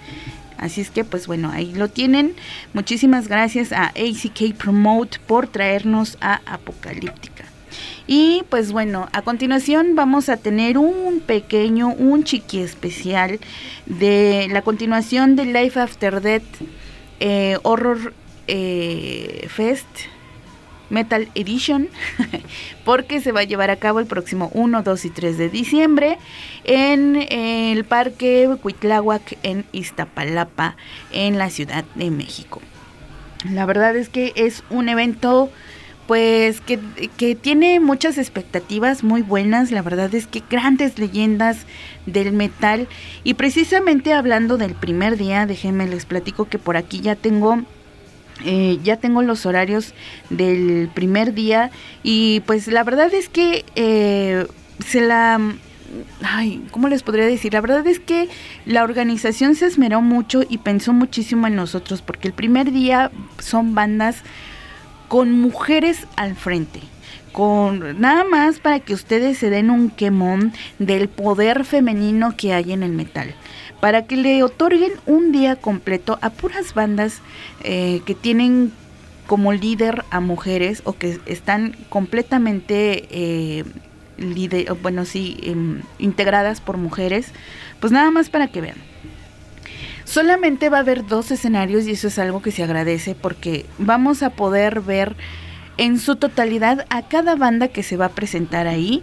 Así 0.58 0.82
es 0.82 0.90
que, 0.90 1.04
pues 1.04 1.26
bueno, 1.26 1.50
ahí 1.50 1.72
lo 1.72 1.88
tienen. 1.88 2.34
Muchísimas 2.74 3.26
gracias 3.28 3.72
a 3.72 3.86
ACK 3.86 4.54
Promote 4.54 5.18
por 5.26 5.46
traernos 5.46 6.18
a 6.20 6.42
Apocalíptica. 6.44 7.44
Y 8.06 8.42
pues 8.50 8.70
bueno, 8.70 9.08
a 9.12 9.22
continuación 9.22 9.94
vamos 9.94 10.28
a 10.28 10.36
tener 10.36 10.76
un 10.76 11.20
pequeño, 11.20 11.88
un 11.88 12.22
chiqui 12.24 12.60
especial 12.60 13.40
de 13.86 14.48
la 14.50 14.60
continuación 14.60 15.36
de 15.36 15.46
Life 15.46 15.80
After 15.80 16.20
Death 16.20 16.42
eh, 17.20 17.56
Horror 17.62 18.12
eh, 18.46 19.46
Fest 19.48 19.88
Metal 20.94 21.28
Edition, 21.34 21.88
porque 22.84 23.20
se 23.20 23.32
va 23.32 23.40
a 23.40 23.44
llevar 23.44 23.70
a 23.70 23.76
cabo 23.76 24.00
el 24.00 24.06
próximo 24.06 24.50
1, 24.54 24.82
2 24.82 25.04
y 25.04 25.10
3 25.10 25.36
de 25.36 25.48
diciembre 25.50 26.18
en 26.64 27.16
el 27.16 27.84
Parque 27.84 28.48
Cuitláhuac 28.62 29.36
en 29.42 29.66
Iztapalapa, 29.72 30.76
en 31.12 31.36
la 31.36 31.50
Ciudad 31.50 31.84
de 31.96 32.10
México. 32.10 32.62
La 33.50 33.66
verdad 33.66 33.94
es 33.96 34.08
que 34.08 34.32
es 34.36 34.62
un 34.70 34.88
evento 34.88 35.50
pues 36.06 36.60
que, 36.60 36.78
que, 37.16 37.34
tiene 37.34 37.80
muchas 37.80 38.18
expectativas 38.18 39.02
muy 39.02 39.22
buenas, 39.22 39.70
la 39.70 39.80
verdad 39.80 40.14
es 40.14 40.26
que 40.26 40.42
grandes 40.50 40.98
leyendas 40.98 41.64
del 42.04 42.32
metal 42.32 42.88
y 43.24 43.34
precisamente 43.34 44.12
hablando 44.12 44.58
del 44.58 44.74
primer 44.74 45.16
día, 45.16 45.46
déjenme 45.46 45.88
les 45.88 46.04
platico 46.04 46.44
que 46.44 46.58
por 46.58 46.76
aquí 46.76 47.00
ya 47.00 47.16
tengo 47.16 47.62
eh, 48.42 48.78
ya 48.82 48.96
tengo 48.96 49.22
los 49.22 49.46
horarios 49.46 49.94
del 50.30 50.90
primer 50.92 51.34
día 51.34 51.70
y 52.02 52.40
pues 52.40 52.66
la 52.66 52.82
verdad 52.82 53.12
es 53.14 53.28
que 53.28 53.64
eh, 53.76 54.46
se 54.84 55.00
la... 55.00 55.40
Ay, 56.22 56.64
¿cómo 56.72 56.88
les 56.88 57.04
podría 57.04 57.24
decir? 57.24 57.52
La 57.52 57.60
verdad 57.60 57.86
es 57.86 58.00
que 58.00 58.28
la 58.66 58.82
organización 58.82 59.54
se 59.54 59.66
esmeró 59.66 60.00
mucho 60.00 60.42
y 60.48 60.58
pensó 60.58 60.92
muchísimo 60.92 61.46
en 61.46 61.54
nosotros 61.54 62.02
porque 62.02 62.26
el 62.26 62.34
primer 62.34 62.72
día 62.72 63.12
son 63.38 63.76
bandas 63.76 64.16
con 65.06 65.30
mujeres 65.40 66.08
al 66.16 66.34
frente 66.34 66.80
con 67.32 68.00
nada 68.00 68.24
más 68.24 68.60
para 68.60 68.78
que 68.78 68.94
ustedes 68.94 69.38
se 69.38 69.50
den 69.50 69.68
un 69.68 69.90
quemón 69.90 70.52
del 70.78 71.08
poder 71.08 71.64
femenino 71.64 72.36
que 72.36 72.54
hay 72.54 72.72
en 72.72 72.84
el 72.84 72.92
metal 72.92 73.34
para 73.80 74.06
que 74.06 74.16
le 74.16 74.42
otorguen 74.42 74.92
un 75.06 75.32
día 75.32 75.56
completo 75.56 76.18
a 76.22 76.30
puras 76.30 76.74
bandas 76.74 77.20
eh, 77.62 78.00
que 78.06 78.14
tienen 78.14 78.72
como 79.26 79.52
líder 79.52 80.04
a 80.10 80.20
mujeres 80.20 80.82
o 80.84 80.94
que 80.94 81.18
están 81.26 81.76
completamente 81.88 83.08
eh, 83.10 83.64
bueno 84.82 85.04
sí 85.04 85.38
em, 85.42 85.82
integradas 85.98 86.60
por 86.60 86.76
mujeres 86.76 87.32
pues 87.80 87.92
nada 87.92 88.10
más 88.10 88.30
para 88.30 88.48
que 88.48 88.60
vean. 88.60 88.76
Solamente 90.04 90.68
va 90.68 90.78
a 90.78 90.80
haber 90.80 91.06
dos 91.06 91.30
escenarios 91.30 91.86
y 91.86 91.92
eso 91.92 92.08
es 92.08 92.18
algo 92.18 92.42
que 92.42 92.50
se 92.50 92.62
agradece 92.62 93.14
porque 93.14 93.66
vamos 93.78 94.22
a 94.22 94.30
poder 94.30 94.80
ver 94.80 95.16
en 95.76 95.98
su 95.98 96.16
totalidad 96.16 96.86
a 96.88 97.02
cada 97.02 97.34
banda 97.36 97.68
que 97.68 97.82
se 97.82 97.96
va 97.96 98.06
a 98.06 98.10
presentar 98.10 98.66
ahí 98.66 99.02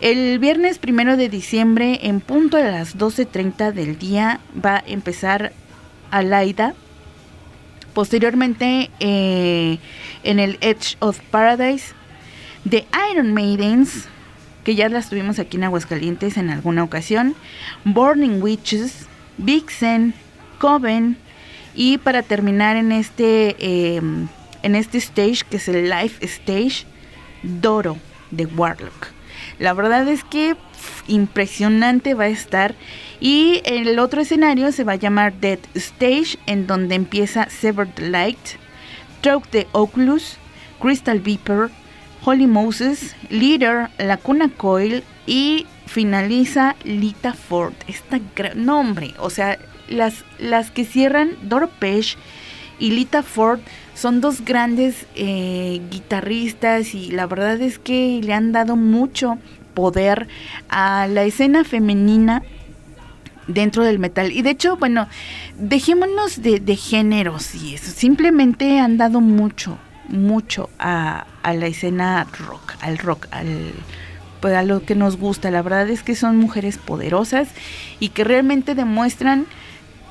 el 0.00 0.38
viernes 0.38 0.78
primero 0.78 1.16
de 1.16 1.28
diciembre, 1.28 1.98
en 2.02 2.20
punto 2.20 2.56
a 2.56 2.60
las 2.60 2.96
12.30 2.96 3.72
del 3.72 3.98
día, 3.98 4.38
va 4.64 4.76
a 4.76 4.84
empezar 4.86 5.52
Alaida. 6.12 6.74
Posteriormente, 7.94 8.90
eh, 9.00 9.78
en 10.22 10.38
el 10.38 10.56
Edge 10.60 10.96
of 11.00 11.18
Paradise, 11.32 11.94
The 12.68 12.86
Iron 13.10 13.34
Maidens, 13.34 14.06
que 14.62 14.76
ya 14.76 14.88
las 14.88 15.10
tuvimos 15.10 15.40
aquí 15.40 15.56
en 15.56 15.64
Aguascalientes 15.64 16.36
en 16.36 16.50
alguna 16.50 16.84
ocasión, 16.84 17.34
Burning 17.84 18.40
Witches, 18.40 19.08
Vixen, 19.36 20.14
Coven, 20.60 21.16
y 21.74 21.98
para 21.98 22.22
terminar 22.22 22.76
en 22.76 22.92
este 22.92 23.56
eh, 23.58 24.00
en 24.62 24.74
este 24.74 24.98
stage 24.98 25.44
que 25.48 25.56
es 25.56 25.68
el 25.68 25.90
Life 25.90 26.24
Stage 26.24 26.86
Doro 27.42 27.96
de 28.30 28.46
Warlock. 28.46 29.08
La 29.58 29.72
verdad 29.72 30.06
es 30.08 30.24
que 30.24 30.56
impresionante 31.06 32.14
va 32.14 32.24
a 32.24 32.28
estar. 32.28 32.74
Y 33.20 33.62
el 33.64 33.98
otro 33.98 34.20
escenario 34.20 34.70
se 34.72 34.84
va 34.84 34.92
a 34.92 34.96
llamar 34.96 35.34
Dead 35.34 35.58
Stage, 35.74 36.38
en 36.46 36.66
donde 36.66 36.94
empieza 36.94 37.48
Severed 37.50 37.98
Light, 37.98 38.38
Troke 39.20 39.50
de 39.50 39.66
Oculus, 39.72 40.36
Crystal 40.80 41.18
Viper, 41.18 41.70
Holy 42.24 42.46
Moses, 42.46 43.16
Leader, 43.30 43.88
Lacuna 43.98 44.48
Coil 44.48 45.02
y 45.26 45.66
finaliza 45.86 46.76
Lita 46.84 47.32
Ford. 47.32 47.74
Esta 47.86 48.20
gran 48.36 48.64
nombre, 48.64 49.14
o 49.18 49.30
sea, 49.30 49.58
las, 49.88 50.24
las 50.38 50.70
que 50.70 50.84
cierran 50.84 51.30
Dorpesh 51.42 52.16
y 52.78 52.90
Lita 52.90 53.22
Ford 53.22 53.60
son 53.98 54.20
dos 54.20 54.44
grandes 54.44 55.06
eh, 55.16 55.80
guitarristas 55.90 56.94
y 56.94 57.10
la 57.10 57.26
verdad 57.26 57.60
es 57.60 57.80
que 57.80 58.20
le 58.22 58.32
han 58.32 58.52
dado 58.52 58.76
mucho 58.76 59.38
poder 59.74 60.28
a 60.68 61.08
la 61.08 61.24
escena 61.24 61.64
femenina 61.64 62.44
dentro 63.48 63.82
del 63.82 63.98
metal. 63.98 64.30
Y 64.30 64.42
de 64.42 64.50
hecho, 64.50 64.76
bueno, 64.76 65.08
dejémonos 65.58 66.42
de, 66.42 66.60
de 66.60 66.76
géneros 66.76 67.56
y 67.56 67.74
eso. 67.74 67.90
Simplemente 67.90 68.78
han 68.78 68.98
dado 68.98 69.20
mucho, 69.20 69.78
mucho 70.06 70.70
a, 70.78 71.26
a, 71.42 71.54
la 71.54 71.66
escena 71.66 72.24
rock, 72.46 72.74
al 72.80 72.98
rock, 72.98 73.26
al 73.32 73.72
pues 74.40 74.54
a 74.54 74.62
lo 74.62 74.84
que 74.84 74.94
nos 74.94 75.16
gusta. 75.16 75.50
La 75.50 75.62
verdad 75.62 75.90
es 75.90 76.04
que 76.04 76.14
son 76.14 76.36
mujeres 76.36 76.78
poderosas 76.78 77.48
y 77.98 78.10
que 78.10 78.22
realmente 78.22 78.76
demuestran 78.76 79.46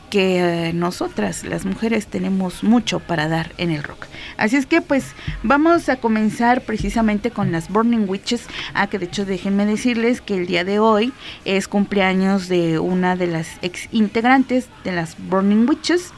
que 0.09 0.39
eh, 0.69 0.73
nosotras, 0.73 1.43
las 1.43 1.65
mujeres, 1.65 2.07
tenemos 2.07 2.63
mucho 2.63 2.99
para 2.99 3.27
dar 3.27 3.51
en 3.57 3.71
el 3.71 3.83
rock. 3.83 4.05
Así 4.37 4.55
es 4.55 4.65
que 4.65 4.81
pues 4.81 5.13
vamos 5.43 5.89
a 5.89 5.97
comenzar 5.97 6.61
precisamente 6.61 7.31
con 7.31 7.51
las 7.51 7.69
Burning 7.69 8.07
Witches. 8.07 8.45
Ah, 8.73 8.87
que 8.87 8.99
de 8.99 9.05
hecho 9.05 9.25
déjenme 9.25 9.65
decirles 9.65 10.21
que 10.21 10.35
el 10.35 10.47
día 10.47 10.63
de 10.63 10.79
hoy 10.79 11.13
es 11.45 11.67
cumpleaños 11.67 12.47
de 12.47 12.79
una 12.79 13.15
de 13.15 13.27
las 13.27 13.47
ex 13.61 13.87
integrantes 13.91 14.69
de 14.83 14.91
las 14.91 15.15
Burning 15.29 15.67
Witches. 15.67 16.13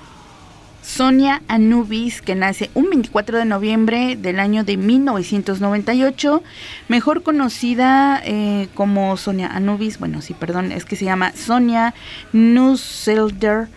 Sonia 0.82 1.44
Anubis, 1.48 2.22
que 2.22 2.34
nace 2.36 2.72
un 2.74 2.90
24 2.90 3.38
de 3.38 3.46
noviembre 3.46 4.16
del 4.16 4.40
año 4.40 4.64
de 4.64 4.76
1998, 4.76 6.42
mejor 6.88 7.22
conocida 7.22 8.20
eh, 8.26 8.70
como 8.74 9.16
Sonia 9.18 9.48
Anubis, 9.48 10.00
bueno, 10.00 10.22
sí, 10.22 10.34
perdón, 10.34 10.72
es 10.72 10.86
que 10.86 10.96
se 10.96 11.06
llama 11.06 11.34
Sonia 11.36 11.94
Nusselder, 12.34 13.68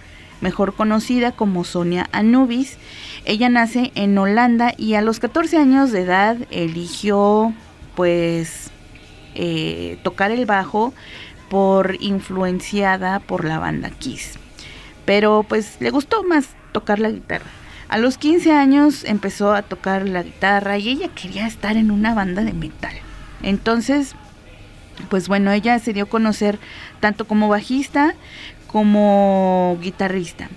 mejor 0.43 0.75
conocida 0.75 1.33
como 1.33 1.65
Sonia 1.65 2.09
Anubis. 2.13 2.77
Ella 3.25 3.49
nace 3.49 3.93
en 3.95 4.19
Holanda 4.19 4.75
y 4.77 4.95
a 4.95 5.01
los 5.03 5.21
14 5.21 5.57
años 5.57 5.93
de 5.93 6.03
edad 6.03 6.37
eligió, 6.51 7.55
pues, 7.95 8.71
eh, 9.35 9.99
tocar 10.03 10.31
el 10.31 10.45
bajo 10.45 10.93
por 11.49 11.97
influenciada 12.01 13.21
por 13.21 13.45
la 13.45 13.59
banda 13.59 13.91
Kiss. 13.91 14.39
Pero 15.05 15.45
pues 15.49 15.77
le 15.81 15.91
gustó 15.91 16.23
más 16.23 16.51
tocar 16.73 16.99
la 16.99 17.11
guitarra. 17.11 17.51
A 17.89 17.99
los 17.99 18.17
15 18.17 18.53
años 18.53 19.05
empezó 19.05 19.53
a 19.53 19.63
tocar 19.63 20.09
la 20.09 20.23
guitarra 20.23 20.79
y 20.79 20.89
ella 20.89 21.09
quería 21.09 21.47
estar 21.47 21.77
en 21.77 21.91
una 21.91 22.15
banda 22.15 22.43
de 22.43 22.55
metal. 22.55 22.95
Entonces, 23.43 24.15
pues 25.11 25.29
bueno, 25.29 25.53
ella 25.53 25.79
se 25.79 25.93
dio 25.93 26.05
a 26.05 26.09
conocer 26.09 26.59
tanto 27.01 27.27
como 27.27 27.49
bajista 27.49 28.15
como 28.73 29.79
guitarrista. 29.81 30.49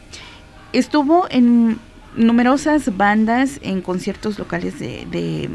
Estuvo 0.74 1.28
en 1.30 1.78
numerosas 2.16 2.96
bandas 2.98 3.60
en 3.62 3.82
conciertos 3.82 4.40
locales 4.40 4.80
de, 4.80 5.50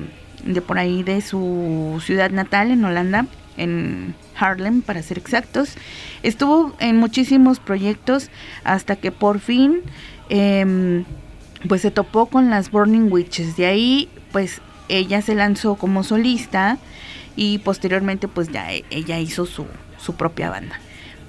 de, 0.44 0.60
por 0.60 0.78
ahí 0.78 1.02
de 1.02 1.20
su 1.22 2.00
ciudad 2.04 2.30
natal 2.30 2.70
en 2.70 2.84
Holanda, 2.84 3.26
en 3.56 4.14
Harlem 4.38 4.82
para 4.82 5.02
ser 5.02 5.18
exactos. 5.18 5.74
Estuvo 6.22 6.74
en 6.78 6.96
muchísimos 6.96 7.60
proyectos 7.60 8.30
hasta 8.64 8.96
que 8.96 9.10
por 9.10 9.40
fin 9.40 9.82
Em, 10.30 11.04
pues 11.68 11.82
se 11.82 11.90
topó 11.90 12.26
con 12.26 12.48
las 12.48 12.70
Burning 12.70 13.12
Witches. 13.12 13.56
De 13.56 13.66
ahí, 13.66 14.08
pues 14.32 14.62
ella 14.88 15.20
se 15.20 15.34
lanzó 15.34 15.74
como 15.74 16.04
solista 16.04 16.78
y 17.36 17.58
posteriormente, 17.58 18.28
pues 18.28 18.48
ya 18.50 18.72
e, 18.72 18.84
ella 18.90 19.18
hizo 19.18 19.44
su, 19.44 19.66
su 19.98 20.14
propia 20.14 20.48
banda. 20.48 20.80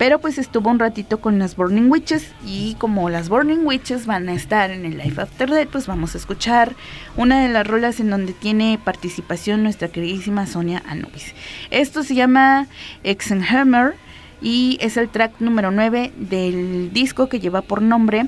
Pero 0.01 0.17
pues 0.17 0.39
estuvo 0.39 0.71
un 0.71 0.79
ratito 0.79 1.19
con 1.19 1.37
las 1.37 1.55
Burning 1.55 1.91
Witches 1.91 2.31
y 2.43 2.73
como 2.79 3.11
las 3.11 3.29
Burning 3.29 3.63
Witches 3.67 4.07
van 4.07 4.29
a 4.29 4.33
estar 4.33 4.71
en 4.71 4.83
el 4.83 4.97
Life 4.97 5.21
After 5.21 5.47
Death, 5.47 5.69
pues 5.71 5.85
vamos 5.85 6.15
a 6.15 6.17
escuchar 6.17 6.73
una 7.17 7.43
de 7.43 7.49
las 7.49 7.67
rolas 7.67 7.99
en 7.99 8.09
donde 8.09 8.33
tiene 8.33 8.79
participación 8.83 9.61
nuestra 9.61 9.89
queridísima 9.89 10.47
Sonia 10.47 10.81
Anubis. 10.87 11.35
Esto 11.69 12.01
se 12.01 12.15
llama 12.15 12.65
Exenhammer 13.03 13.93
y 14.41 14.79
es 14.81 14.97
el 14.97 15.07
track 15.07 15.33
número 15.39 15.69
9 15.69 16.13
del 16.17 16.91
disco 16.91 17.29
que 17.29 17.39
lleva 17.39 17.61
por 17.61 17.83
nombre 17.83 18.25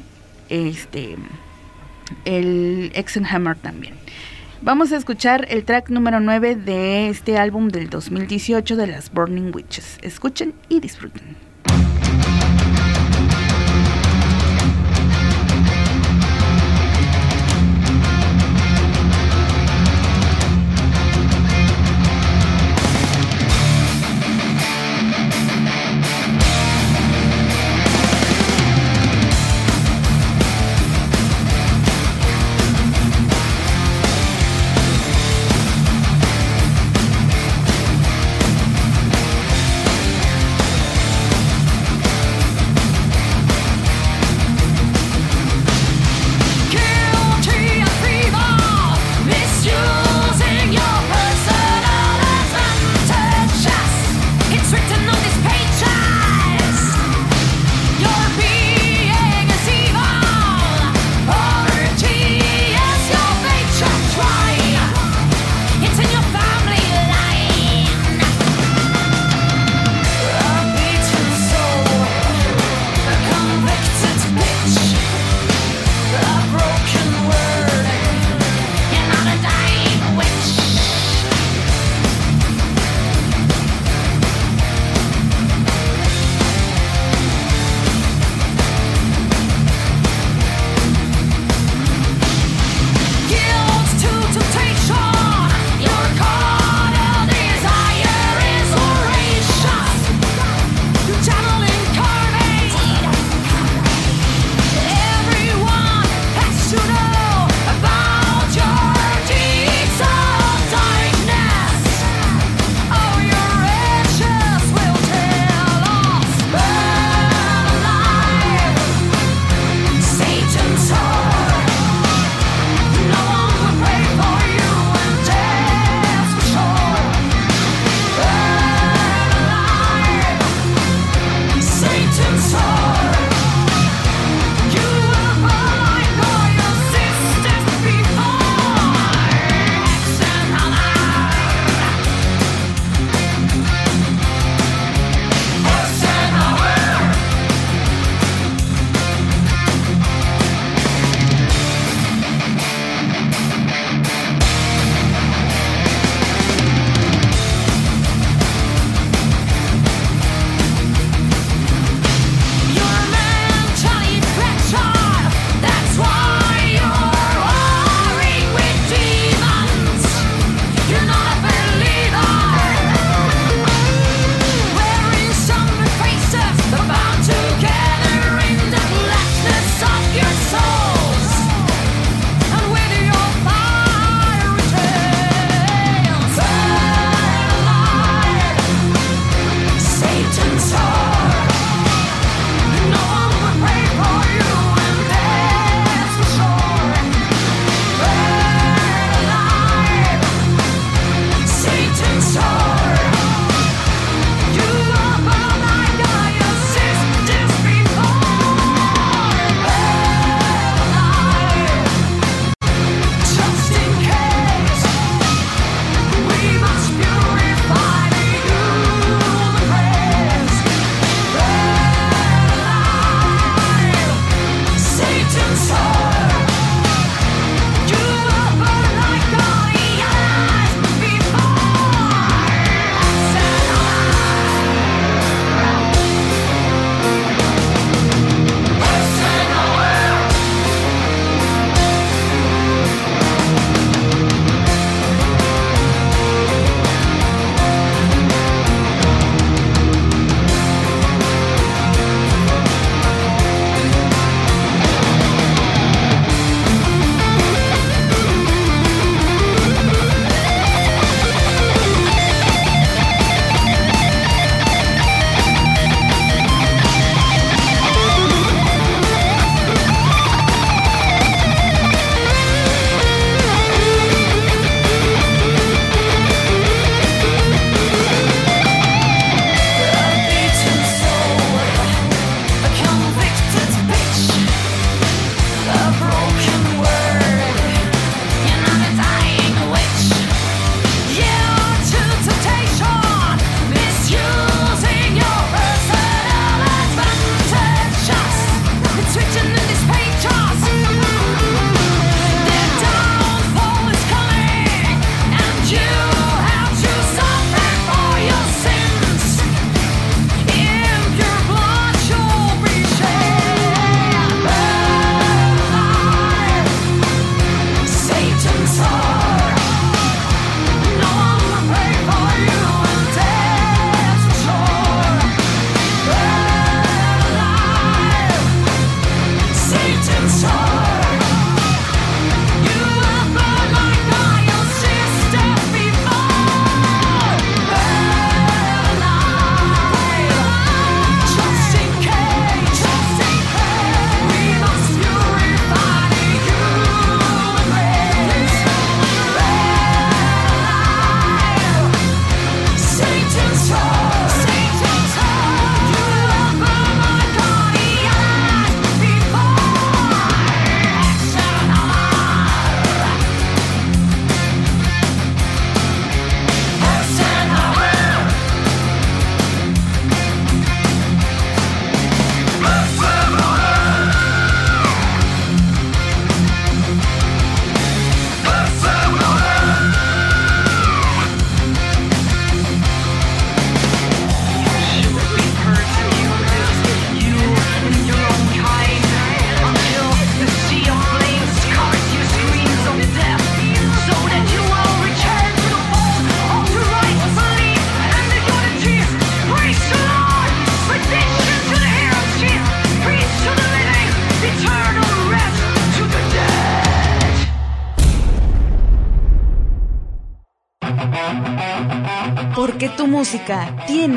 este 0.49 1.15
el 2.23 2.91
Exenhammer 2.93 3.55
también. 3.55 3.95
Vamos 4.61 4.91
a 4.91 4.97
escuchar 4.97 5.47
el 5.49 5.65
track 5.65 5.89
número 5.89 6.19
9 6.19 6.55
de 6.55 7.09
este 7.09 7.39
álbum 7.39 7.69
del 7.69 7.89
2018 7.89 8.75
de 8.75 8.85
las 8.85 9.11
Burning 9.11 9.49
Witches. 9.55 9.97
Escuchen 10.03 10.53
y 10.69 10.79
disfruten. 10.79 11.52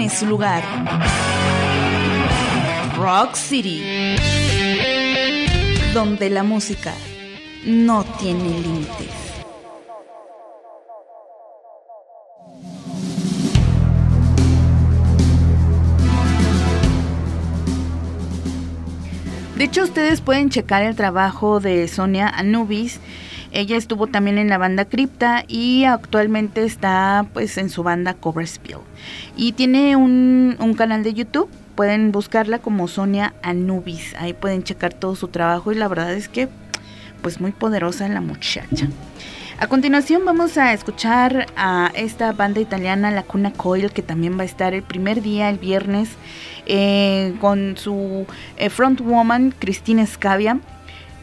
Su 0.09 0.27
lugar. 0.27 0.63
Rock 2.97 3.35
City. 3.35 3.83
Donde 5.93 6.31
la 6.31 6.43
música 6.43 6.93
no 7.65 8.05
tiene 8.19 8.61
límites. 8.61 9.27
De 19.57 19.65
hecho, 19.65 19.85
ustedes 19.85 20.21
pueden 20.21 20.51
checar 20.51 20.83
el 20.83 20.95
trabajo 20.97 21.61
de 21.61 21.89
Sonia 21.89 22.29
Anubis. 22.29 23.01
Ella 23.57 23.79
estuvo 23.79 24.07
también 24.07 24.37
en 24.37 24.51
la 24.51 24.59
banda 24.59 24.85
Crypta 24.85 25.43
y 25.49 25.85
actualmente 25.85 26.63
está 26.63 27.25
pues 27.33 27.57
en 27.57 27.71
su 27.71 27.83
banda 27.83 28.13
Cover 28.13 28.47
Spill. 28.47 28.81
Y 29.35 29.53
tiene 29.53 29.97
un, 29.97 30.75
canal 30.77 31.03
de 31.03 31.15
YouTube. 31.15 31.49
Pueden 31.75 32.13
buscarla 32.13 32.59
como 32.59 32.87
Sonia 32.87 33.33
Anubis. 33.43 34.15
Ahí 34.19 34.35
pueden 34.35 34.63
checar 34.63 34.93
todo 34.93 35.17
su 35.17 35.29
trabajo 35.29 35.73
y 35.73 35.75
la 35.75 35.89
verdad 35.89 36.13
es 36.13 36.29
que 36.29 36.51
pues 37.23 37.41
muy 37.41 37.53
poderosa 37.53 38.07
la 38.11 38.21
muchacha. 38.21 38.89
A 39.59 39.69
continuación 39.69 40.27
vamos 40.27 40.59
a 40.59 40.75
escuchar 40.75 41.47
a 41.57 41.91
esta 41.95 42.33
banda 42.33 42.61
italiana 42.61 43.11
La 43.11 43.23
Cuna 43.23 43.55
Coil 43.55 43.91
que 43.91 44.03
también 44.03 44.37
va 44.39 44.43
a 44.43 44.45
estar 44.45 44.75
el 44.75 44.83
primer 44.83 45.23
día, 45.23 45.49
el 45.49 45.57
viernes, 45.57 46.11
eh, 46.67 47.35
con 47.41 47.79
su 47.79 48.27
eh, 48.59 48.69
frontwoman 48.69 49.55
Cristina 49.59 50.05
Scavia 50.05 50.61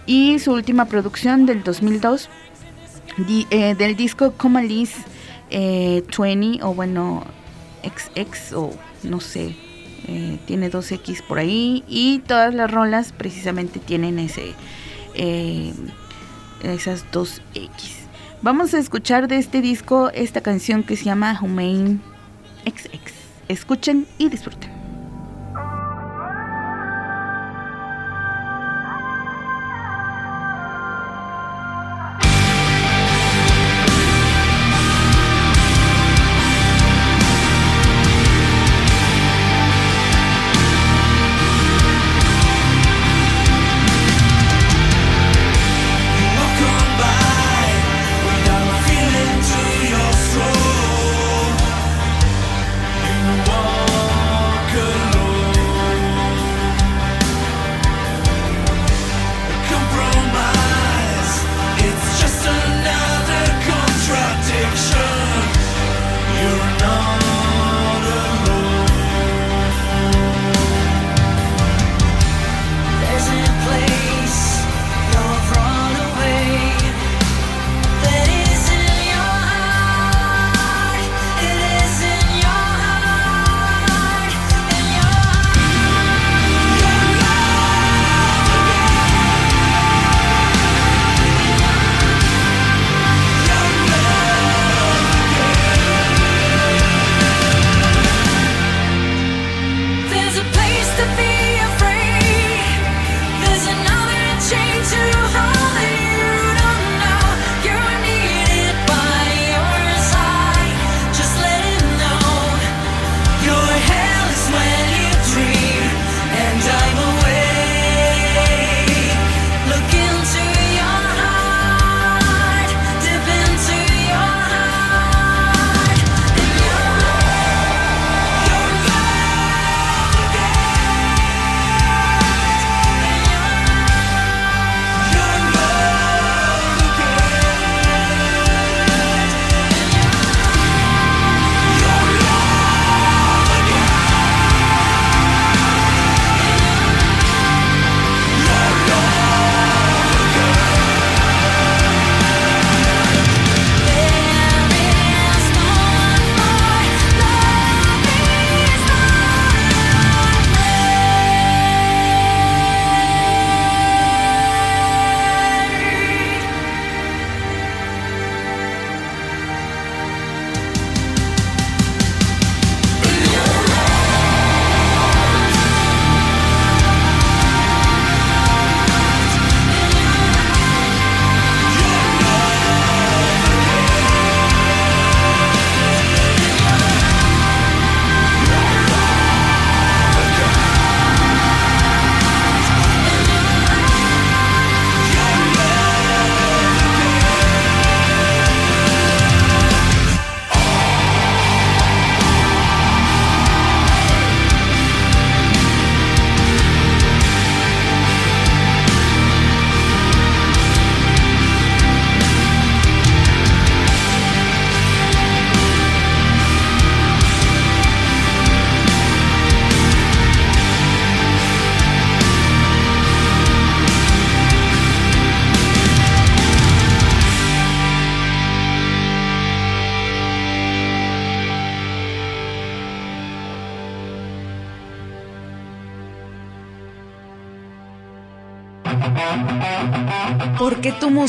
y 0.05 0.39
su 0.39 0.51
última 0.51 0.85
producción 0.85 1.45
del 1.45 1.63
2002 1.63 2.29
eh, 3.49 3.75
del 3.75 3.95
disco 3.95 4.33
Comalis 4.33 4.93
20 5.49 6.63
o 6.63 6.73
bueno 6.73 7.23
XX 7.83 8.53
o 8.53 8.71
no 9.03 9.19
sé 9.19 9.55
tiene 10.45 10.69
2X 10.69 11.23
por 11.23 11.39
ahí 11.39 11.83
y 11.87 12.19
todas 12.19 12.53
las 12.53 12.69
rolas 12.69 13.13
precisamente 13.13 13.79
tienen 13.79 14.19
ese 14.19 14.53
esas 16.63 17.09
dos 17.11 17.41
X 17.53 18.03
Vamos 18.43 18.73
a 18.73 18.77
escuchar 18.77 19.29
de 19.29 19.37
este 19.37 19.61
disco 19.61 20.09
esta 20.13 20.41
canción 20.41 20.83
que 20.83 20.97
se 20.97 21.05
llama 21.05 21.39
Humane 21.41 22.01
XX. 22.65 23.13
Escuchen 23.47 24.05
y 24.17 24.27
disfruten. 24.27 24.82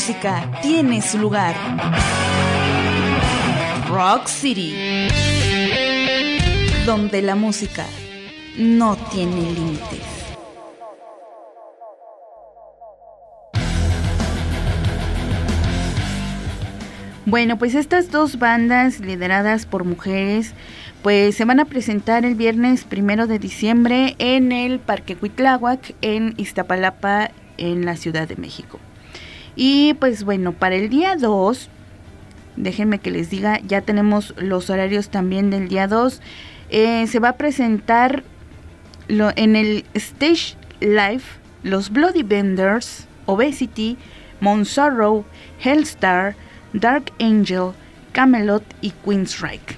Música 0.07 0.51
tiene 0.61 1.01
su 1.01 1.17
lugar. 1.17 1.55
Rock 3.89 4.27
City, 4.27 4.75
donde 6.85 7.23
la 7.23 7.33
música 7.33 7.83
no 8.55 8.95
tiene 9.11 9.51
límites. 9.51 10.03
Bueno, 17.25 17.57
pues 17.57 17.73
estas 17.73 18.11
dos 18.11 18.37
bandas 18.37 18.99
lideradas 18.99 19.65
por 19.65 19.85
mujeres, 19.85 20.53
pues 21.01 21.35
se 21.35 21.45
van 21.45 21.59
a 21.59 21.65
presentar 21.65 22.25
el 22.25 22.35
viernes 22.35 22.83
primero 22.83 23.25
de 23.25 23.39
diciembre 23.39 24.15
en 24.19 24.51
el 24.51 24.77
Parque 24.77 25.15
Cuitláhuac 25.15 25.95
en 26.01 26.35
Iztapalapa, 26.37 27.31
en 27.57 27.85
la 27.85 27.95
Ciudad 27.95 28.27
de 28.27 28.35
México. 28.35 28.79
Y 29.55 29.93
pues 29.95 30.23
bueno, 30.23 30.51
para 30.51 30.75
el 30.75 30.89
día 30.89 31.15
2, 31.15 31.69
déjenme 32.55 32.99
que 32.99 33.11
les 33.11 33.29
diga, 33.29 33.59
ya 33.59 33.81
tenemos 33.81 34.33
los 34.37 34.69
horarios 34.69 35.09
también 35.09 35.49
del 35.49 35.67
día 35.67 35.87
2. 35.87 36.21
Eh, 36.69 37.07
se 37.07 37.19
va 37.19 37.29
a 37.29 37.37
presentar 37.37 38.23
lo, 39.07 39.31
en 39.35 39.55
el 39.55 39.85
Stage 39.93 40.55
Live 40.79 41.23
los 41.65 41.89
Bloody 41.89 42.21
Benders, 42.21 43.07
Obesity, 43.25 43.97
Monsorrow, 44.39 45.25
Hellstar, 45.59 46.35
Dark 46.73 47.11
Angel, 47.19 47.71
Camelot 48.11 48.63
y 48.81 48.91
Queenstrike. 48.91 49.75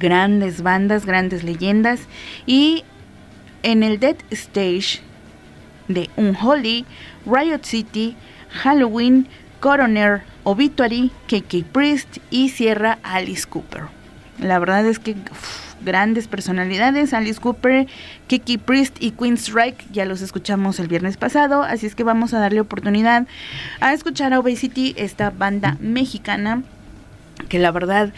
Grandes 0.00 0.62
bandas, 0.62 1.04
grandes 1.04 1.44
leyendas. 1.44 2.00
Y 2.46 2.84
en 3.62 3.82
el 3.82 4.00
Dead 4.00 4.16
Stage 4.30 5.02
de 5.88 6.08
Unholy, 6.16 6.86
Riot 7.26 7.64
City, 7.64 8.16
Halloween, 8.50 9.28
Coroner, 9.60 10.22
Obituary, 10.44 11.10
KK 11.26 11.64
Priest 11.72 12.18
y 12.30 12.50
cierra 12.50 12.98
Alice 13.02 13.46
Cooper. 13.48 13.84
La 14.40 14.58
verdad 14.58 14.86
es 14.86 14.98
que 14.98 15.16
grandes 15.84 16.28
personalidades, 16.28 17.12
Alice 17.12 17.40
Cooper, 17.40 17.86
Kiki 18.26 18.58
Priest 18.58 18.96
y 19.00 19.12
Queen 19.12 19.34
Strike, 19.34 19.84
ya 19.92 20.04
los 20.04 20.22
escuchamos 20.22 20.78
el 20.80 20.88
viernes 20.88 21.16
pasado, 21.16 21.62
así 21.62 21.86
es 21.86 21.94
que 21.94 22.04
vamos 22.04 22.34
a 22.34 22.38
darle 22.38 22.60
oportunidad 22.60 23.26
a 23.80 23.92
escuchar 23.92 24.32
a 24.32 24.40
Obesity, 24.40 24.94
esta 24.96 25.30
banda 25.30 25.76
mexicana, 25.80 26.62
que 27.48 27.58
la 27.58 27.70
verdad, 27.70 28.12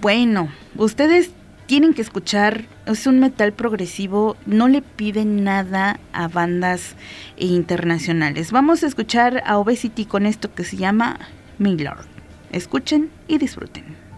bueno, 0.00 0.48
ustedes 0.76 1.30
tienen 1.70 1.94
que 1.94 2.02
escuchar, 2.02 2.64
es 2.84 3.06
un 3.06 3.20
metal 3.20 3.52
progresivo, 3.52 4.36
no 4.44 4.66
le 4.66 4.82
piden 4.82 5.44
nada 5.44 6.00
a 6.12 6.26
bandas 6.26 6.96
internacionales. 7.36 8.50
Vamos 8.50 8.82
a 8.82 8.88
escuchar 8.88 9.40
a 9.46 9.56
Obesity 9.56 10.04
con 10.04 10.26
esto 10.26 10.52
que 10.52 10.64
se 10.64 10.76
llama 10.76 11.20
Milord. 11.58 12.06
Escuchen 12.50 13.08
y 13.28 13.38
disfruten. 13.38 14.09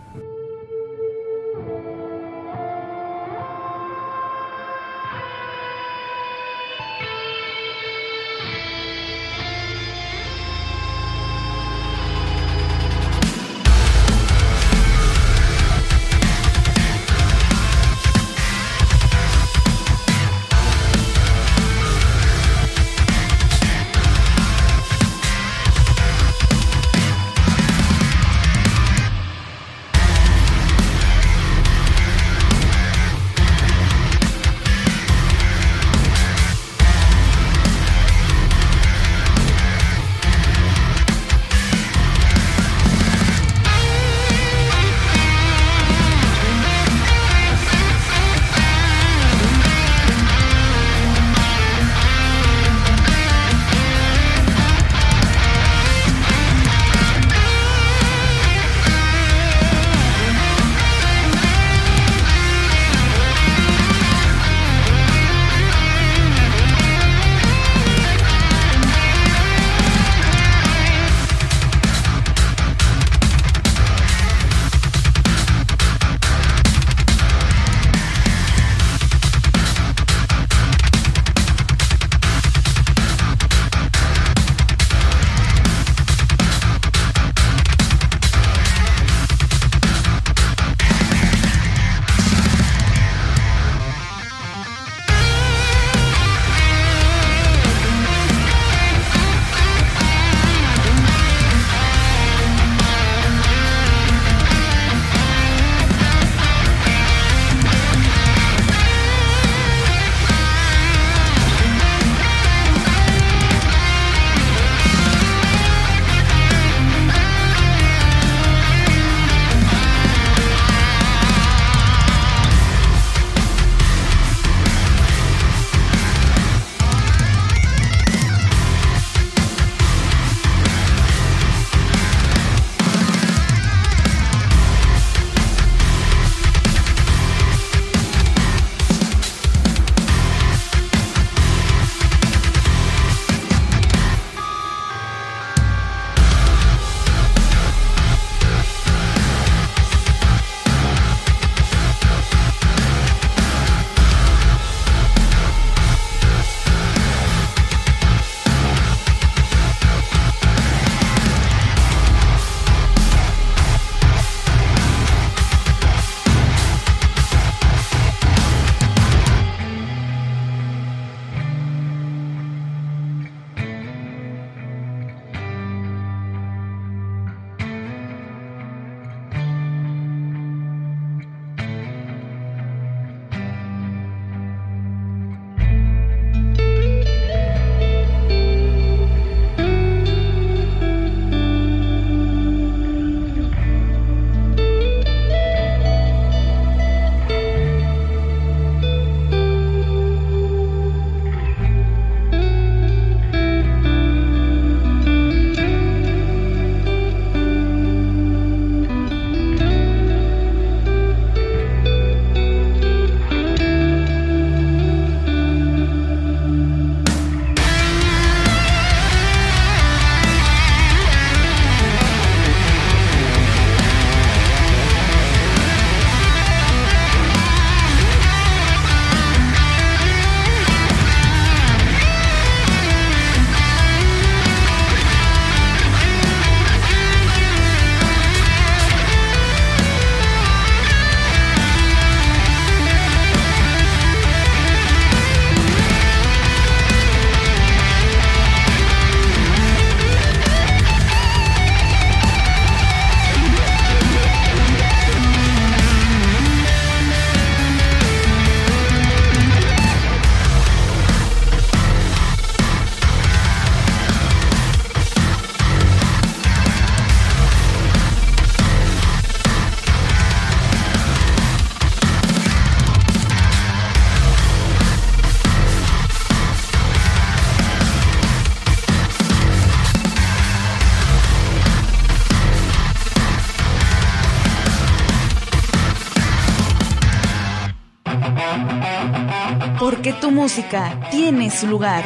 Tu 290.22 290.30
música 290.30 291.00
tiene 291.10 291.50
su 291.50 291.66
lugar. 291.66 292.04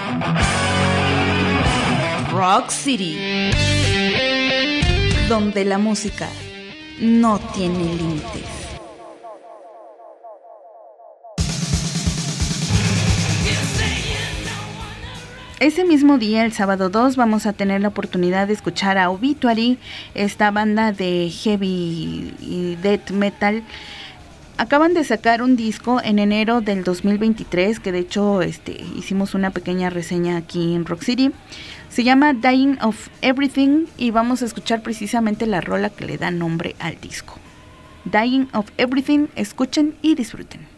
Rock 2.32 2.70
City. 2.70 3.50
Donde 5.28 5.66
la 5.66 5.76
música 5.76 6.26
no 6.98 7.38
tiene 7.54 7.78
límites. 7.78 8.56
Ese 15.60 15.84
mismo 15.84 16.16
día, 16.16 16.46
el 16.46 16.52
sábado 16.52 16.88
2, 16.88 17.16
vamos 17.16 17.44
a 17.44 17.52
tener 17.52 17.82
la 17.82 17.88
oportunidad 17.88 18.46
de 18.46 18.54
escuchar 18.54 18.96
a 18.96 19.10
Obituary, 19.10 19.78
esta 20.14 20.50
banda 20.50 20.92
de 20.92 21.30
heavy 21.30 22.34
y 22.40 22.78
death 22.80 23.10
metal. 23.10 23.62
Acaban 24.58 24.94
de 24.94 25.04
sacar 25.04 25.42
un 25.42 25.54
disco 25.54 26.00
en 26.02 26.18
enero 26.18 26.62
del 26.62 26.82
2023, 26.82 27.78
que 27.78 27.92
de 27.92 27.98
hecho 27.98 28.40
este, 28.40 28.72
hicimos 28.96 29.34
una 29.34 29.50
pequeña 29.50 29.90
reseña 29.90 30.38
aquí 30.38 30.74
en 30.74 30.86
Rock 30.86 31.02
City. 31.02 31.30
Se 31.90 32.04
llama 32.04 32.32
Dying 32.32 32.78
of 32.80 33.08
Everything 33.20 33.84
y 33.98 34.12
vamos 34.12 34.40
a 34.40 34.46
escuchar 34.46 34.82
precisamente 34.82 35.46
la 35.46 35.60
rola 35.60 35.90
que 35.90 36.06
le 36.06 36.16
da 36.16 36.30
nombre 36.30 36.74
al 36.78 36.98
disco. 36.98 37.34
Dying 38.06 38.48
of 38.54 38.70
Everything, 38.78 39.26
escuchen 39.36 39.94
y 40.00 40.14
disfruten. 40.14 40.75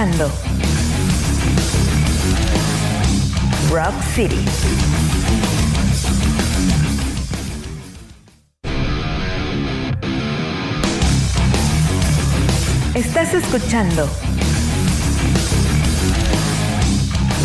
Escuchando 0.00 0.30
Rock 3.70 4.02
City. 4.14 4.44
Estás 12.94 13.34
escuchando 13.34 14.08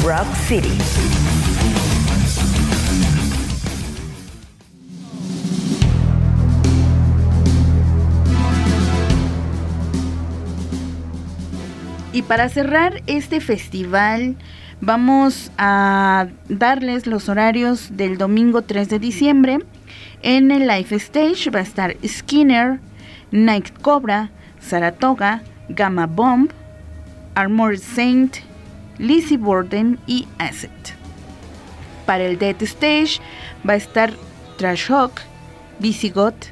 Rock 0.03 0.33
City. 0.47 1.54
Para 12.27 12.49
cerrar 12.49 13.01
este 13.07 13.39
festival, 13.39 14.35
vamos 14.81 15.51
a 15.57 16.27
darles 16.49 17.07
los 17.07 17.29
horarios 17.29 17.95
del 17.95 18.17
domingo 18.17 18.63
3 18.63 18.89
de 18.89 18.99
diciembre. 18.99 19.59
En 20.21 20.51
el 20.51 20.67
Life 20.67 20.95
Stage 20.95 21.49
va 21.51 21.59
a 21.59 21.63
estar 21.63 21.95
Skinner, 22.05 22.79
Night 23.31 23.69
Cobra, 23.81 24.31
Saratoga, 24.59 25.43
Gamma 25.69 26.07
Bomb, 26.07 26.49
Armored 27.35 27.79
Saint, 27.79 28.37
Lizzie 28.97 29.37
Borden 29.37 29.99
y 30.07 30.27
Asset. 30.39 30.71
Para 32.05 32.25
el 32.25 32.39
Dead 32.39 32.61
Stage 32.61 33.19
va 33.67 33.73
a 33.73 33.77
estar 33.77 34.13
Trash 34.57 34.89
Hawk, 34.89 35.21
Visigoth, 35.79 36.47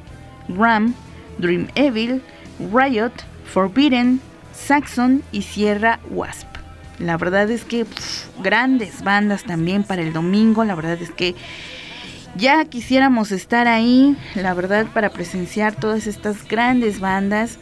Ram, 0.49 0.93
Dream 1.39 1.67
Evil, 1.75 2.21
Riot, 2.59 3.13
Forbidden, 3.45 4.19
Saxon 4.65 5.23
y 5.31 5.41
Sierra 5.41 5.99
Wasp. 6.09 6.47
La 6.99 7.17
verdad 7.17 7.49
es 7.49 7.65
que 7.65 7.85
grandes 8.41 9.03
bandas 9.03 9.43
también 9.43 9.83
para 9.83 10.01
el 10.01 10.13
domingo. 10.13 10.63
La 10.63 10.75
verdad 10.75 11.01
es 11.01 11.11
que 11.11 11.35
ya 12.35 12.65
quisiéramos 12.65 13.31
estar 13.31 13.67
ahí, 13.67 14.15
la 14.35 14.53
verdad, 14.53 14.87
para 14.93 15.09
presenciar 15.09 15.75
todas 15.75 16.07
estas 16.07 16.47
grandes 16.47 16.99
bandas. 16.99 17.59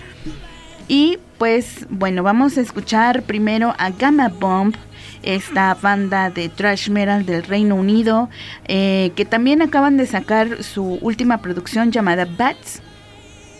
Y 0.87 1.17
pues 1.37 1.87
bueno, 1.89 2.23
vamos 2.23 2.57
a 2.57 2.61
escuchar 2.61 3.23
primero 3.23 3.73
a 3.77 3.89
Gamma 3.89 4.29
Bomb, 4.29 4.75
esta 5.23 5.73
banda 5.73 6.29
de 6.29 6.49
thrash 6.49 6.89
metal 6.89 7.25
del 7.25 7.43
Reino 7.43 7.75
Unido, 7.75 8.29
eh, 8.65 9.11
que 9.15 9.25
también 9.25 9.61
acaban 9.61 9.97
de 9.97 10.05
sacar 10.05 10.63
su 10.63 10.99
última 11.01 11.39
producción 11.41 11.91
llamada 11.91 12.25
Bats 12.25 12.81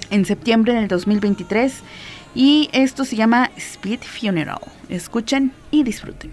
en 0.10 0.26
septiembre 0.26 0.74
del 0.74 0.88
2023. 0.88 1.82
Y 2.34 2.70
esto 2.72 3.06
se 3.06 3.16
llama 3.16 3.52
Speed 3.58 4.00
Funeral. 4.02 4.60
Escuchen 4.90 5.52
y 5.72 5.84
disfruten. 5.84 6.32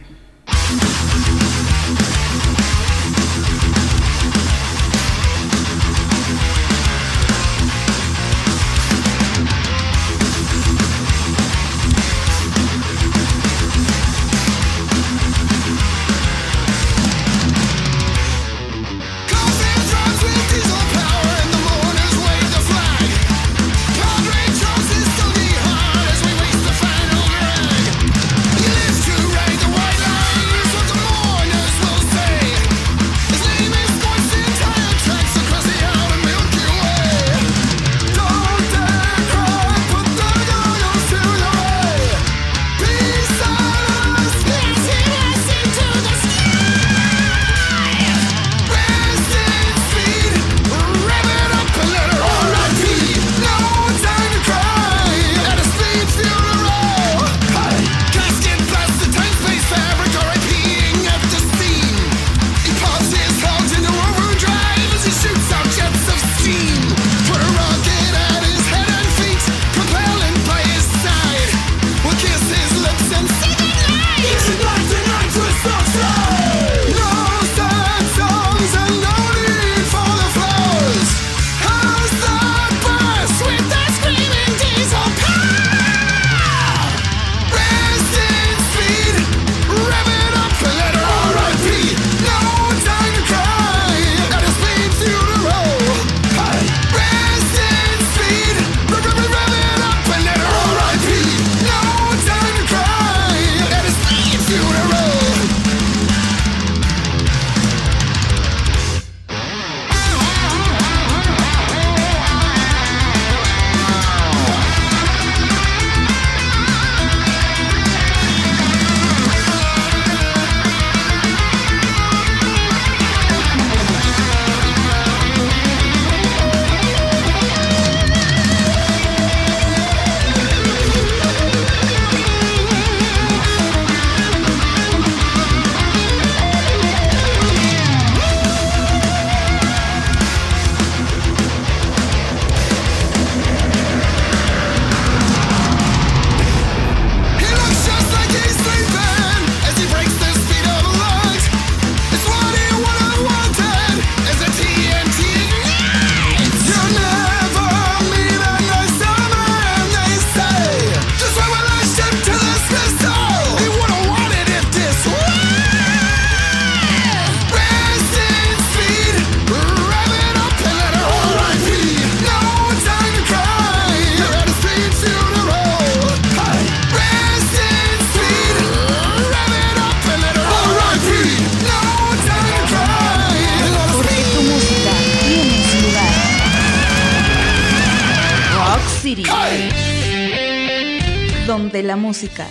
Donde 191.69 191.83
la 191.83 191.97
música 191.97 192.47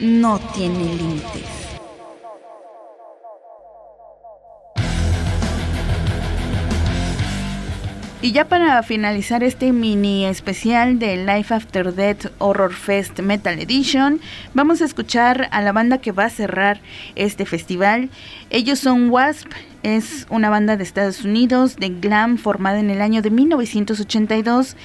no 0.00 0.40
tiene 0.52 0.82
límites. 0.96 1.60
Y 8.22 8.32
ya 8.32 8.48
para 8.48 8.82
finalizar 8.82 9.44
este 9.44 9.72
mini 9.72 10.26
especial 10.26 10.98
de 10.98 11.24
Life 11.24 11.54
After 11.54 11.94
Death 11.94 12.32
Horror 12.38 12.74
Fest 12.74 13.20
Metal 13.20 13.56
Edition, 13.56 14.20
vamos 14.52 14.82
a 14.82 14.84
escuchar 14.86 15.48
a 15.52 15.62
la 15.62 15.70
banda 15.70 15.98
que 15.98 16.10
va 16.10 16.24
a 16.24 16.30
cerrar 16.30 16.80
este 17.14 17.46
festival. 17.46 18.10
Ellos 18.50 18.80
son 18.80 19.10
Wasp, 19.10 19.48
es 19.82 20.26
una 20.30 20.50
banda 20.50 20.76
de 20.76 20.82
Estados 20.82 21.24
Unidos 21.24 21.76
de 21.76 21.88
glam 21.88 22.38
formada 22.38 22.78
en 22.78 22.90
el 22.90 23.00
año 23.02 23.22
de 23.22 23.30
1982 23.30 24.76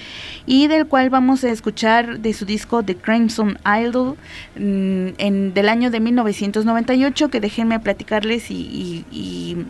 y 0.46 0.68
del 0.68 0.88
cual 0.88 1.10
vamos 1.10 1.44
a 1.44 1.50
escuchar 1.50 2.20
de 2.20 2.34
su 2.34 2.46
disco 2.46 2.84
The 2.84 2.96
Crimson 2.96 3.58
Idol 3.66 4.16
mm, 4.56 5.08
en, 5.18 5.54
del 5.54 5.70
año 5.70 5.92
de 5.92 6.00
1998 6.00 7.30
que 7.30 7.40
déjenme 7.40 7.80
platicarles 7.80 8.52
y, 8.52 9.06
y 9.12 9.66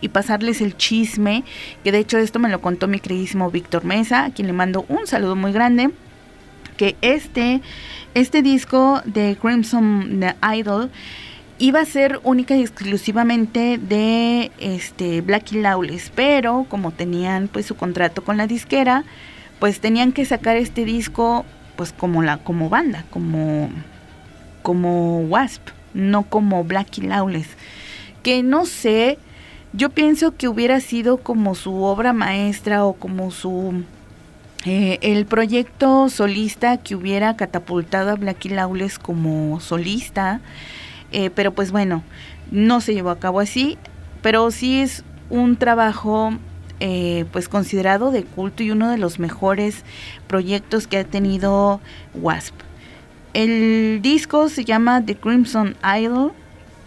y 0.00 0.08
pasarles 0.08 0.60
el 0.60 0.76
chisme, 0.76 1.44
que 1.82 1.92
de 1.92 1.98
hecho 1.98 2.18
esto 2.18 2.38
me 2.38 2.48
lo 2.48 2.60
contó 2.60 2.88
mi 2.88 3.00
queridísimo 3.00 3.50
Víctor 3.50 3.84
Mesa, 3.84 4.26
a 4.26 4.30
quien 4.30 4.46
le 4.46 4.52
mando 4.52 4.84
un 4.88 5.06
saludo 5.06 5.36
muy 5.36 5.52
grande, 5.52 5.90
que 6.76 6.96
este, 7.02 7.60
este 8.14 8.42
disco 8.42 9.02
de 9.04 9.36
Crimson 9.40 10.24
Idol 10.54 10.90
iba 11.58 11.80
a 11.80 11.84
ser 11.84 12.20
única 12.22 12.56
y 12.56 12.60
exclusivamente 12.62 13.78
de 13.78 14.50
este 14.58 15.20
Blackie 15.20 15.60
Lawless, 15.60 16.12
pero 16.14 16.66
como 16.68 16.92
tenían 16.92 17.48
pues 17.48 17.66
su 17.66 17.76
contrato 17.76 18.22
con 18.22 18.36
la 18.36 18.46
disquera, 18.46 19.04
pues 19.58 19.80
tenían 19.80 20.12
que 20.12 20.24
sacar 20.24 20.56
este 20.56 20.84
disco 20.84 21.44
pues 21.76 21.92
como 21.92 22.22
la 22.22 22.38
como 22.38 22.68
banda, 22.68 23.04
como 23.10 23.70
como 24.62 25.20
Wasp, 25.20 25.68
no 25.94 26.24
como 26.24 26.64
Blackie 26.64 27.02
Lawless, 27.02 27.48
que 28.22 28.42
no 28.42 28.66
sé 28.66 29.18
yo 29.72 29.90
pienso 29.90 30.34
que 30.36 30.48
hubiera 30.48 30.80
sido 30.80 31.18
como 31.18 31.54
su 31.54 31.82
obra 31.82 32.12
maestra 32.12 32.84
o 32.84 32.94
como 32.94 33.30
su 33.30 33.84
eh, 34.64 34.98
el 35.02 35.26
proyecto 35.26 36.08
solista 36.08 36.78
que 36.78 36.94
hubiera 36.94 37.36
catapultado 37.36 38.10
a 38.10 38.14
Blackie 38.14 38.48
Lawless 38.48 38.98
como 38.98 39.60
solista, 39.60 40.40
eh, 41.12 41.30
pero 41.30 41.52
pues 41.52 41.72
bueno, 41.72 42.02
no 42.50 42.80
se 42.80 42.94
llevó 42.94 43.10
a 43.10 43.18
cabo 43.18 43.40
así, 43.40 43.78
pero 44.22 44.50
sí 44.50 44.80
es 44.80 45.04
un 45.30 45.56
trabajo 45.56 46.32
eh, 46.80 47.24
pues 47.32 47.48
considerado 47.48 48.10
de 48.10 48.24
culto 48.24 48.62
y 48.62 48.70
uno 48.70 48.90
de 48.90 48.98
los 48.98 49.18
mejores 49.18 49.84
proyectos 50.26 50.86
que 50.86 50.98
ha 50.98 51.04
tenido 51.04 51.80
Wasp. 52.14 52.54
El 53.34 54.00
disco 54.02 54.48
se 54.48 54.64
llama 54.64 55.04
The 55.04 55.16
Crimson 55.16 55.76
Idol 55.82 56.32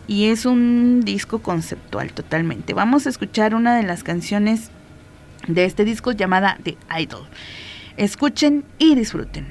y 0.07 0.25
es 0.25 0.45
un 0.45 1.01
disco 1.01 1.39
conceptual 1.39 2.13
totalmente. 2.13 2.73
Vamos 2.73 3.05
a 3.05 3.09
escuchar 3.09 3.55
una 3.55 3.75
de 3.75 3.83
las 3.83 4.03
canciones 4.03 4.71
de 5.47 5.65
este 5.65 5.85
disco 5.85 6.11
llamada 6.11 6.57
The 6.63 6.77
Idol. 6.99 7.27
Escuchen 7.97 8.63
y 8.77 8.95
disfruten. 8.95 9.47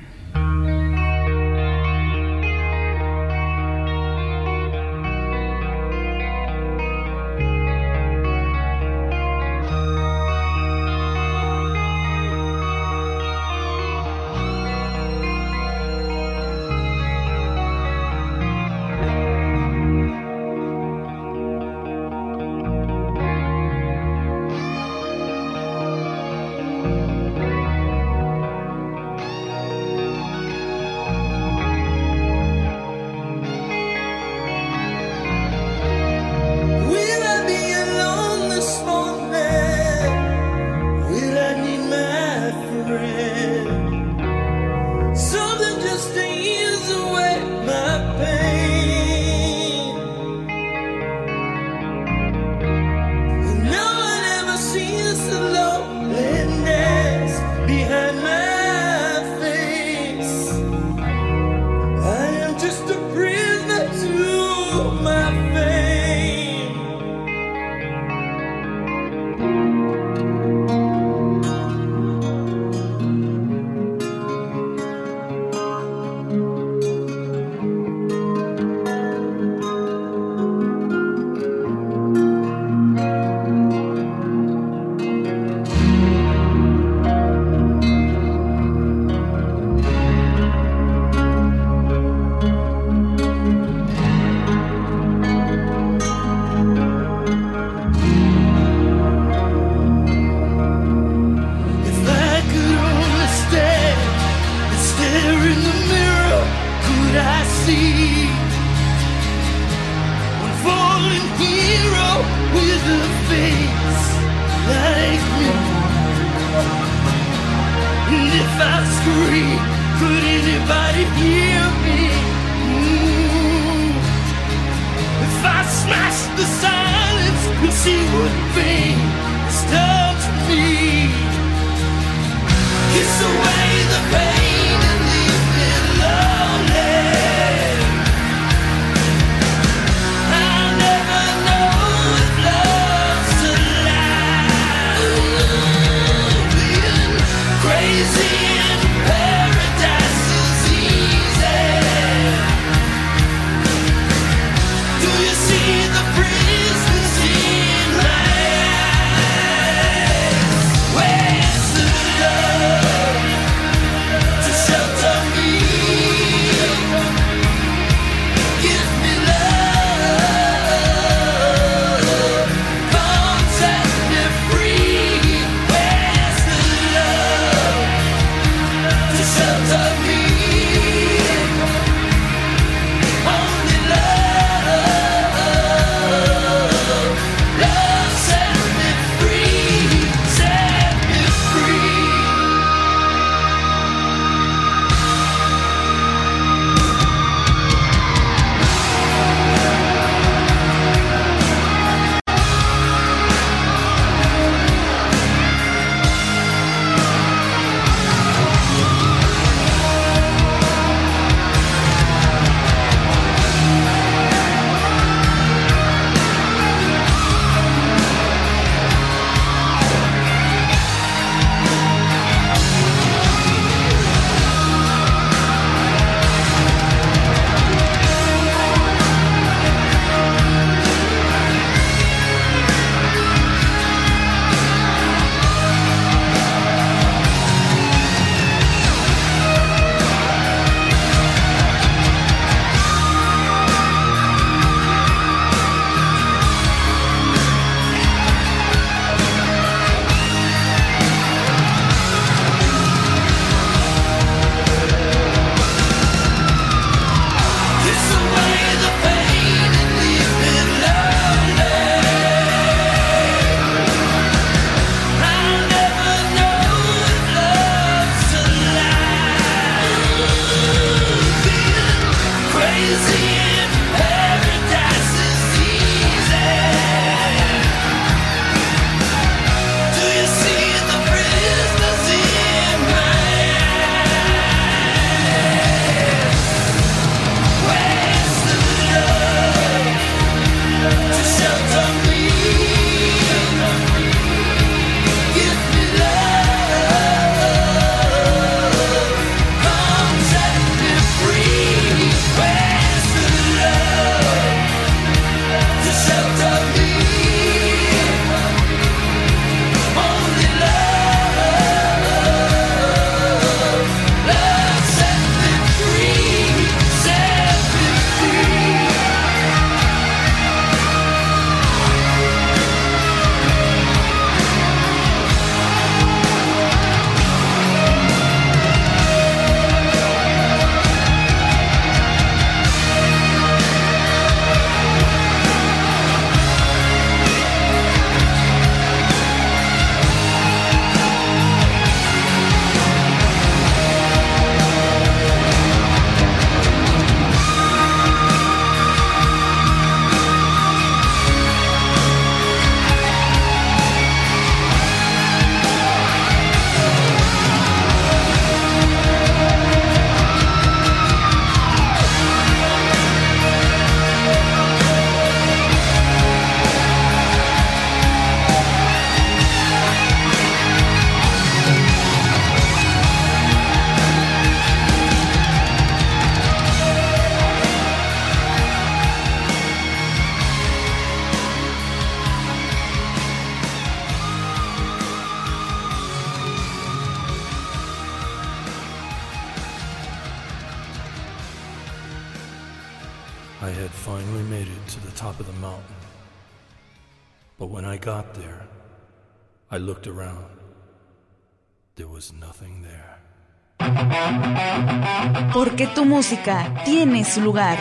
Música 406.21 406.71
tiene 406.85 407.25
su 407.25 407.41
lugar. 407.41 407.79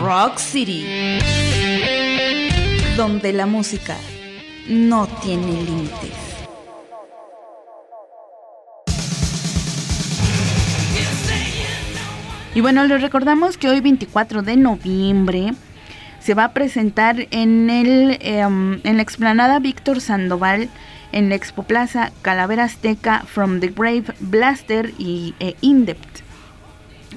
Rock 0.00 0.38
City. 0.38 0.86
Donde 2.96 3.34
la 3.34 3.44
música 3.44 3.94
no 4.70 5.06
tiene 5.22 5.52
límites. 5.52 6.14
Y 12.54 12.62
bueno, 12.62 12.84
les 12.84 13.02
recordamos 13.02 13.58
que 13.58 13.68
hoy 13.68 13.82
24 13.82 14.40
de 14.40 14.56
noviembre 14.56 15.52
se 16.20 16.32
va 16.32 16.44
a 16.44 16.52
presentar 16.54 17.26
en, 17.30 17.68
el, 17.68 18.16
em, 18.22 18.80
en 18.82 18.96
la 18.96 19.02
explanada 19.02 19.58
Víctor 19.58 20.00
Sandoval 20.00 20.70
en 21.12 21.28
la 21.28 21.34
Expo 21.34 21.62
Plaza 21.62 22.12
Calavera 22.22 22.64
Azteca, 22.64 23.24
From 23.26 23.60
the 23.60 23.68
Grave, 23.68 24.04
Blaster 24.20 24.92
y 24.98 25.34
e 25.40 25.56
Indept. 25.60 26.20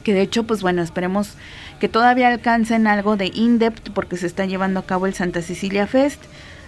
Que 0.04 0.14
de 0.14 0.22
hecho, 0.22 0.44
pues 0.46 0.62
bueno, 0.62 0.82
esperemos 0.82 1.36
que 1.80 1.90
todavía 1.90 2.28
alcancen 2.28 2.88
algo 2.88 3.18
de 3.18 3.32
Indept 3.34 3.90
porque 3.90 4.18
se 4.18 4.28
está 4.28 4.46
llevando 4.46 4.80
a 4.80 4.86
cabo 4.86 5.08
el 5.08 5.14
Santa 5.14 5.42
Cecilia 5.42 5.88
Fest. 5.88 6.22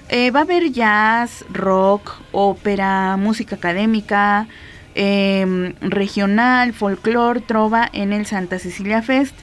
Eh, 0.09 0.31
va 0.31 0.41
a 0.41 0.43
haber 0.43 0.71
jazz, 0.71 1.45
rock, 1.51 2.21
ópera, 2.31 3.15
música 3.17 3.55
académica, 3.55 4.47
em, 4.95 5.73
regional, 5.81 6.73
folclore, 6.73 7.41
trova 7.41 7.89
en 7.93 8.11
el 8.13 8.25
Santa 8.25 8.59
Cecilia 8.59 9.01
Fest. 9.01 9.35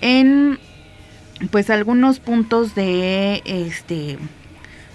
En 0.00 0.58
pues 1.50 1.70
algunos 1.70 2.20
puntos 2.20 2.74
de 2.74 3.42
este 3.44 4.18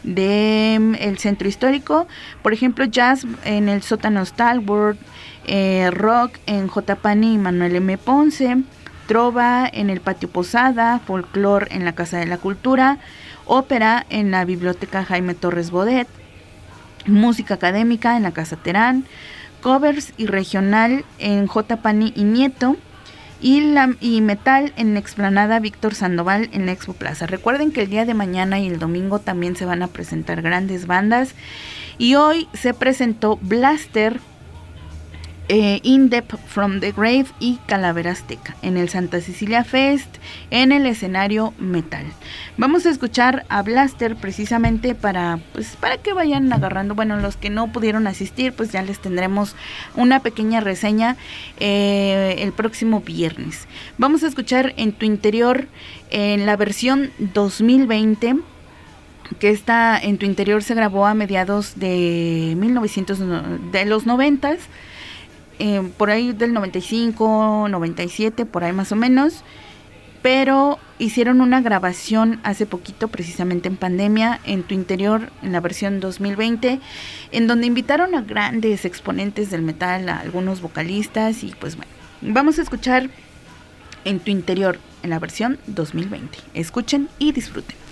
de 0.08 0.78
mm, 0.80 0.96
el 1.00 1.18
centro 1.18 1.48
histórico, 1.48 2.08
por 2.42 2.54
ejemplo 2.54 2.86
jazz 2.86 3.26
en 3.44 3.70
el 3.70 3.84
sótano 3.84 4.26
Stalwart, 4.26 4.98
eh, 5.46 5.90
rock 5.92 6.38
en 6.46 6.68
J. 6.68 6.96
Pani 6.96 7.34
y 7.34 7.38
Manuel 7.38 7.76
M. 7.76 7.98
Ponce, 7.98 8.58
trova 9.08 9.70
en 9.72 9.90
el 9.90 10.02
patio 10.02 10.30
Posada, 10.30 11.00
folclore 11.00 11.68
en 11.72 11.86
la 11.86 11.94
Casa 11.94 12.18
de 12.18 12.26
la 12.26 12.38
Cultura, 12.38 12.98
ópera 13.46 14.06
en 14.10 14.32
la 14.32 14.46
Biblioteca 14.46 15.04
Jaime 15.04 15.36
Torres 15.36 15.72
Bodet, 15.72 16.08
música 17.06 17.56
académica 17.56 18.18
en 18.18 18.24
la 18.24 18.32
Casa 18.32 18.56
Terán, 18.56 19.06
covers 19.62 20.14
y 20.18 20.28
regional 20.28 21.04
en 21.20 21.48
J. 21.48 21.78
Pani 21.78 22.14
y 22.16 22.24
Nieto, 22.24 22.78
y, 23.42 23.62
la, 23.62 23.88
metal 24.22 24.74
en 24.78 24.94
la 24.94 25.00
explanada 25.00 25.60
Víctor 25.60 25.96
Sandoval 25.96 26.50
en 26.54 26.70
Expo 26.70 26.94
Plaza. 26.94 27.28
Recuerden 27.28 27.72
que 27.72 27.82
el 27.82 27.90
día 27.90 28.06
de 28.06 28.14
mañana 28.14 28.60
y 28.60 28.68
el 28.68 28.80
domingo 28.80 29.20
también 29.20 29.56
se 29.56 29.66
van 29.66 29.84
a 29.84 29.88
presentar 29.88 30.42
grandes 30.42 30.88
bandas 30.88 31.34
y 31.98 32.16
hoy 32.16 32.48
se 32.54 32.74
presentó 32.74 33.38
Blaster 33.42 34.20
eh, 35.50 35.80
In 35.84 36.10
Depth 36.10 36.38
from 36.48 36.80
the 36.80 36.92
Grave 36.92 37.28
y 37.40 37.58
Calavera 37.68 38.12
Azteca 38.12 38.56
en 38.62 38.78
el 38.78 38.90
Santa 38.90 39.22
Cecilia 39.22 39.64
Fest 39.64 40.18
en 40.52 40.72
el 40.72 40.86
escenario 40.86 41.54
metal. 41.58 42.06
Vamos 42.58 42.86
a 42.86 42.90
escuchar 42.90 43.46
a 43.50 43.62
Blaster 43.62 44.16
precisamente 44.16 44.96
para 44.96 45.40
pues 45.54 45.76
para 45.78 45.98
que 45.98 46.14
vayan 46.14 46.52
agarrando, 46.52 46.96
bueno, 46.96 47.18
los 47.18 47.38
que 47.38 47.50
no 47.50 47.72
pudieron 47.72 48.08
asistir, 48.08 48.54
pues 48.54 48.72
ya 48.72 48.82
les 48.82 49.00
tendremos 49.00 49.56
una 49.96 50.20
pequeña 50.20 50.60
reseña 50.60 51.16
eh, 51.60 52.36
el 52.40 52.52
próximo 52.52 53.02
viernes. 53.02 53.68
Vamos 53.98 54.24
a 54.24 54.28
escuchar 54.28 54.74
en 54.78 54.92
tu 54.92 55.06
interior 55.06 55.68
en 56.10 56.46
la 56.46 56.58
versión 56.58 57.12
2020 57.20 58.38
que 59.40 59.50
está 59.50 60.00
en 60.00 60.18
tu 60.18 60.26
interior 60.26 60.64
se 60.64 60.74
grabó 60.74 61.06
a 61.06 61.14
mediados 61.14 61.78
de 61.78 62.56
1900 62.58 63.20
de 63.72 63.86
los 63.86 64.06
90 64.06 64.58
eh, 65.60 65.82
por 65.98 66.10
ahí 66.10 66.34
del 66.34 66.54
95, 66.54 67.68
97, 67.70 68.46
por 68.46 68.64
ahí 68.64 68.74
más 68.74 68.92
o 68.92 68.96
menos. 68.96 69.44
Pero 70.22 70.80
hicieron 71.00 71.42
una 71.42 71.62
grabación 71.62 72.40
hace 72.44 72.66
poquito, 72.66 73.08
precisamente 73.08 73.68
en 73.68 73.78
pandemia, 73.78 74.40
en 74.46 74.64
tu 74.64 74.74
interior, 74.74 75.32
en 75.42 75.52
la 75.52 75.60
versión 75.60 76.00
2020, 76.00 76.80
en 77.32 77.48
donde 77.48 77.68
invitaron 77.68 78.16
a 78.16 78.22
grandes 78.22 78.84
exponentes 78.84 79.52
del 79.52 79.62
metal, 79.62 80.10
a 80.10 80.20
algunos 80.20 80.62
vocalistas 80.62 81.44
y 81.44 81.54
pues 81.60 81.78
bueno, 81.78 81.92
vamos 82.22 82.60
a 82.60 82.64
escuchar 82.64 83.10
en 84.06 84.20
tu 84.20 84.32
interior, 84.32 84.80
en 85.04 85.12
la 85.12 85.20
versión 85.20 85.60
2020. 85.68 86.40
Escuchen 86.54 87.10
y 87.20 87.32
disfruten. 87.32 87.87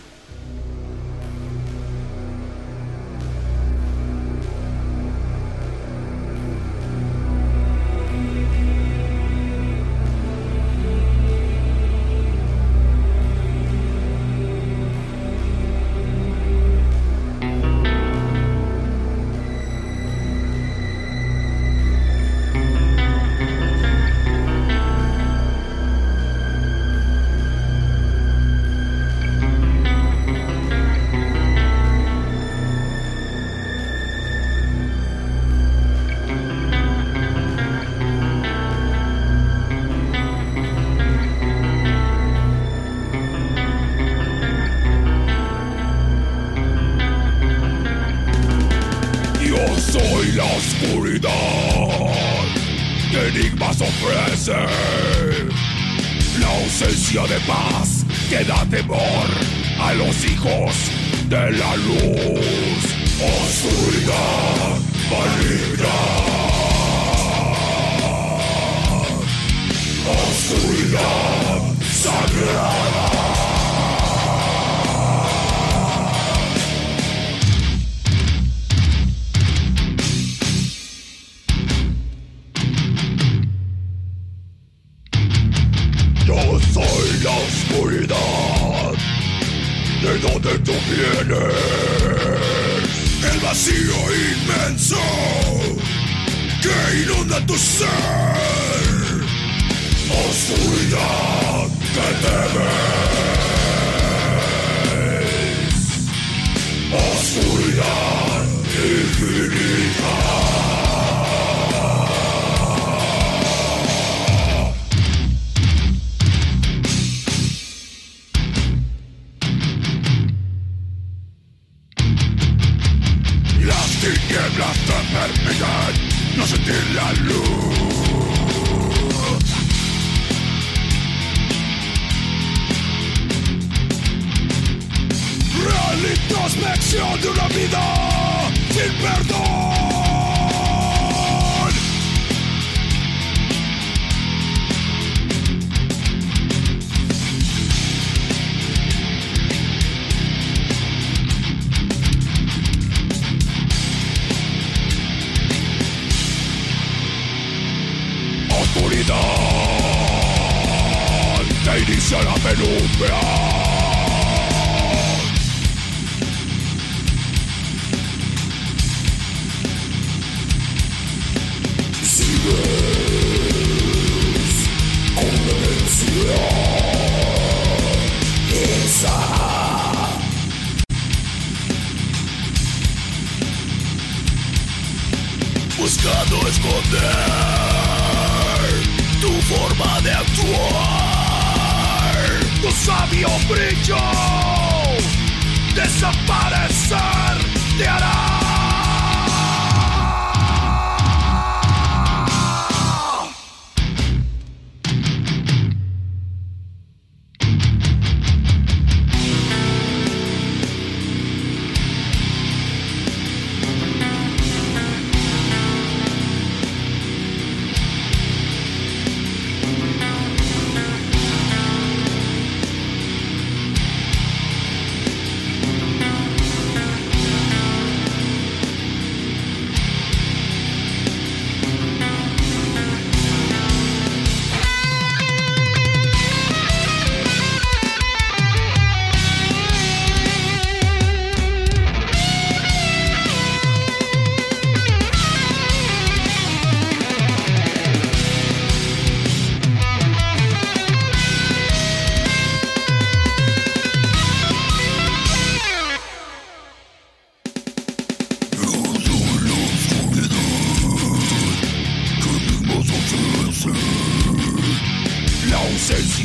Infinity. 109.17 109.84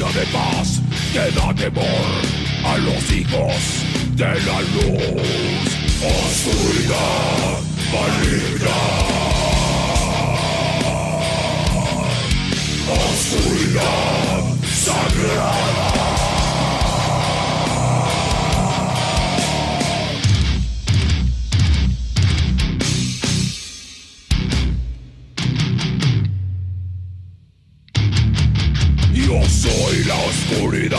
De 0.09 0.27
paz 0.33 0.81
que 1.13 1.31
da 1.39 1.53
temor 1.55 1.85
a 2.65 2.79
los 2.79 3.13
hijos 3.13 3.85
de 4.17 4.25
la 4.25 4.61
luz. 4.73 5.77
Oscuridad 6.03 7.61
maligna. 7.93 8.79
Oscuridad 12.89 14.45
sagrada. 14.73 16.00
Oscuridad. 30.51 30.99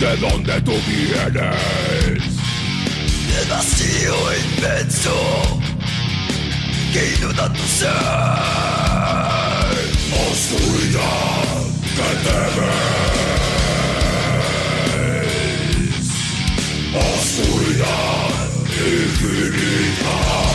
¿De 0.00 0.16
donde 0.16 0.60
tú 0.62 0.72
vienes? 0.86 2.22
El 3.40 3.48
vacío 3.48 4.14
inmenso 4.56 5.60
que 6.92 7.14
inunda 7.18 7.52
tu 7.52 7.62
ser. 7.62 7.90
Oscuridad 10.30 11.62
que 11.96 12.10
temes. 12.26 12.90
Oscuridad 16.94 18.30
infinita. 18.76 20.49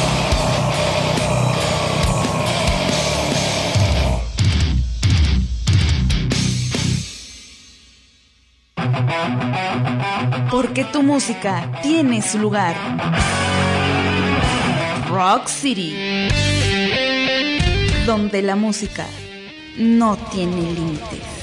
Porque 10.52 10.84
tu 10.85 11.03
música 11.03 11.69
tiene 11.81 12.22
su 12.22 12.39
lugar. 12.39 12.76
Rock 15.10 15.47
City. 15.47 15.95
Donde 18.06 18.41
la 18.41 18.56
música 18.56 19.06
no 19.77 20.18
tiene 20.31 20.61
límites. 20.73 21.35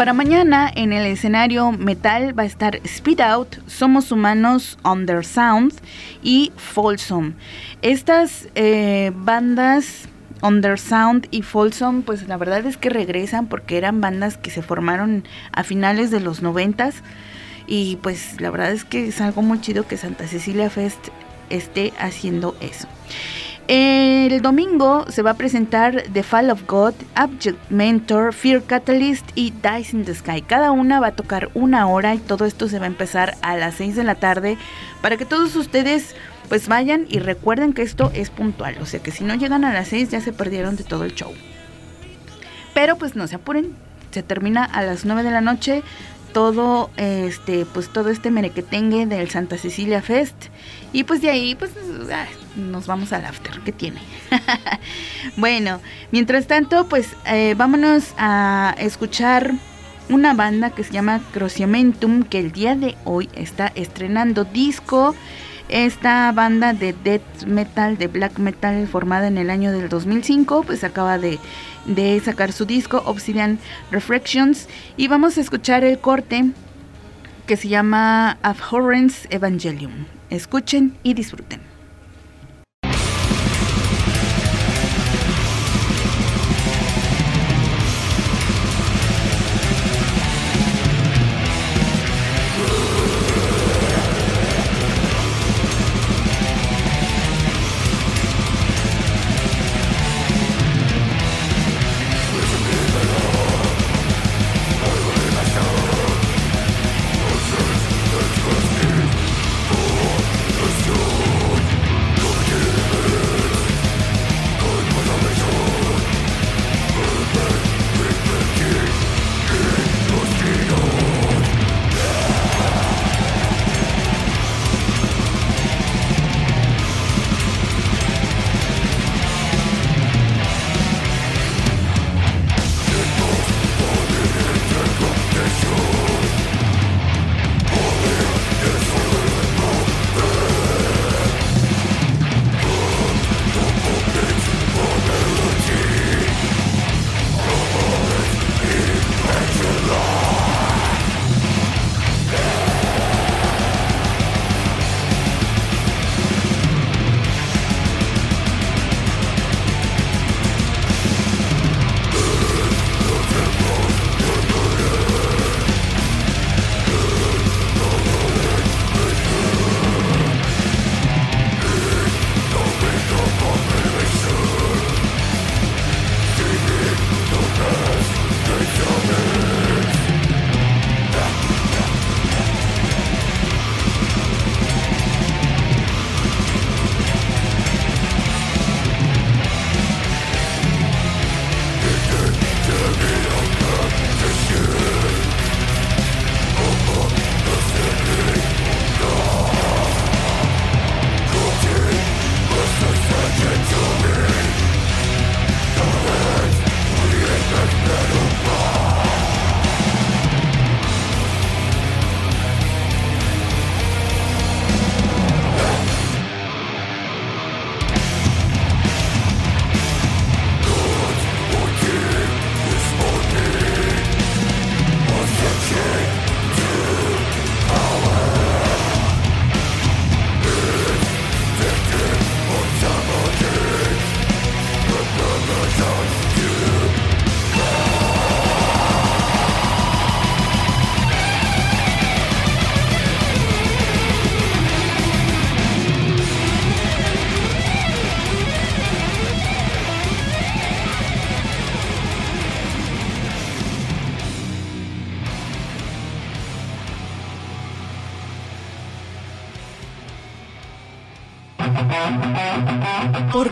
Para 0.00 0.14
mañana 0.14 0.72
en 0.74 0.94
el 0.94 1.04
escenario 1.04 1.72
metal 1.72 2.32
va 2.36 2.44
a 2.44 2.46
estar 2.46 2.76
Speed 2.84 3.20
Out, 3.20 3.56
Somos 3.66 4.10
Humanos, 4.10 4.78
Undersound 4.82 5.74
y 6.22 6.52
Folsom. 6.56 7.34
Estas 7.82 8.48
eh, 8.54 9.12
bandas 9.14 10.08
Undersound 10.40 11.28
y 11.30 11.42
Folsom, 11.42 12.00
pues 12.00 12.26
la 12.28 12.38
verdad 12.38 12.64
es 12.64 12.78
que 12.78 12.88
regresan 12.88 13.46
porque 13.46 13.76
eran 13.76 14.00
bandas 14.00 14.38
que 14.38 14.48
se 14.48 14.62
formaron 14.62 15.24
a 15.52 15.64
finales 15.64 16.10
de 16.10 16.20
los 16.20 16.40
noventas 16.40 17.02
y 17.66 17.96
pues 17.96 18.40
la 18.40 18.48
verdad 18.48 18.72
es 18.72 18.86
que 18.86 19.08
es 19.08 19.20
algo 19.20 19.42
muy 19.42 19.60
chido 19.60 19.86
que 19.86 19.98
Santa 19.98 20.26
Cecilia 20.26 20.70
Fest 20.70 21.08
esté 21.50 21.92
haciendo 21.98 22.56
eso. 22.62 22.88
El 23.72 24.42
domingo 24.42 25.06
se 25.10 25.22
va 25.22 25.30
a 25.30 25.34
presentar 25.34 26.02
The 26.12 26.24
Fall 26.24 26.50
of 26.50 26.66
God, 26.66 26.92
Abject 27.14 27.70
Mentor, 27.70 28.34
Fear 28.34 28.64
Catalyst 28.64 29.24
y 29.36 29.52
Dice 29.52 29.96
in 29.96 30.04
the 30.04 30.12
Sky. 30.12 30.42
Cada 30.42 30.72
una 30.72 30.98
va 30.98 31.06
a 31.06 31.14
tocar 31.14 31.50
una 31.54 31.86
hora 31.86 32.16
y 32.16 32.18
todo 32.18 32.46
esto 32.46 32.68
se 32.68 32.80
va 32.80 32.86
a 32.86 32.88
empezar 32.88 33.36
a 33.42 33.56
las 33.56 33.76
6 33.76 33.94
de 33.94 34.02
la 34.02 34.16
tarde 34.16 34.58
para 35.02 35.16
que 35.16 35.24
todos 35.24 35.54
ustedes 35.54 36.16
pues 36.48 36.66
vayan 36.66 37.06
y 37.08 37.20
recuerden 37.20 37.72
que 37.72 37.82
esto 37.82 38.10
es 38.12 38.30
puntual. 38.30 38.76
O 38.80 38.86
sea 38.86 38.98
que 38.98 39.12
si 39.12 39.22
no 39.22 39.36
llegan 39.36 39.64
a 39.64 39.72
las 39.72 39.86
6 39.86 40.08
ya 40.10 40.20
se 40.20 40.32
perdieron 40.32 40.74
de 40.74 40.82
todo 40.82 41.04
el 41.04 41.14
show. 41.14 41.32
Pero 42.74 42.98
pues 42.98 43.14
no 43.14 43.28
se 43.28 43.36
apuren, 43.36 43.76
se 44.10 44.24
termina 44.24 44.64
a 44.64 44.82
las 44.82 45.04
9 45.04 45.22
de 45.22 45.30
la 45.30 45.42
noche 45.42 45.84
todo 46.32 46.90
este 46.96 47.66
pues 47.66 47.88
todo 47.88 48.10
este 48.10 48.32
merequetengue 48.32 49.06
del 49.06 49.30
Santa 49.30 49.58
Cecilia 49.58 50.02
Fest 50.02 50.46
y 50.92 51.04
pues 51.04 51.22
de 51.22 51.30
ahí 51.30 51.54
pues 51.54 51.70
nos 52.60 52.86
vamos 52.86 53.12
al 53.12 53.24
after 53.24 53.60
que 53.60 53.72
tiene 53.72 54.00
bueno 55.36 55.80
mientras 56.12 56.46
tanto 56.46 56.88
pues 56.88 57.08
eh, 57.26 57.54
vámonos 57.56 58.14
a 58.18 58.74
escuchar 58.78 59.52
una 60.08 60.34
banda 60.34 60.70
que 60.70 60.84
se 60.84 60.92
llama 60.92 61.20
Crociamentum 61.32 62.24
que 62.24 62.40
el 62.40 62.52
día 62.52 62.74
de 62.74 62.96
hoy 63.04 63.28
está 63.34 63.72
estrenando 63.74 64.44
disco 64.44 65.14
esta 65.70 66.32
banda 66.32 66.72
de 66.72 66.92
death 66.92 67.44
metal, 67.46 67.96
de 67.96 68.08
black 68.08 68.38
metal 68.38 68.86
formada 68.88 69.28
en 69.28 69.38
el 69.38 69.50
año 69.50 69.72
del 69.72 69.88
2005, 69.88 70.64
pues 70.64 70.82
acaba 70.84 71.16
de, 71.16 71.38
de 71.86 72.20
sacar 72.20 72.52
su 72.52 72.64
disco 72.64 73.02
Obsidian 73.06 73.58
Reflections 73.90 74.68
y 74.96 75.08
vamos 75.08 75.38
a 75.38 75.40
escuchar 75.40 75.84
el 75.84 75.98
corte 75.98 76.50
que 77.46 77.56
se 77.56 77.68
llama 77.68 78.38
Abhorrence 78.42 79.28
Evangelium. 79.30 80.06
Escuchen 80.28 80.96
y 81.02 81.14
disfruten. 81.14 81.69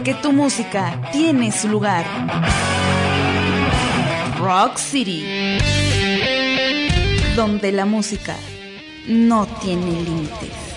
Porque 0.08 0.22
tu 0.22 0.32
música 0.32 0.98
tiene 1.12 1.52
su 1.52 1.68
lugar. 1.68 2.02
Rock 4.38 4.78
City. 4.78 5.58
Donde 7.36 7.72
la 7.72 7.84
música 7.84 8.34
no 9.06 9.46
tiene 9.60 10.00
límites. 10.00 10.67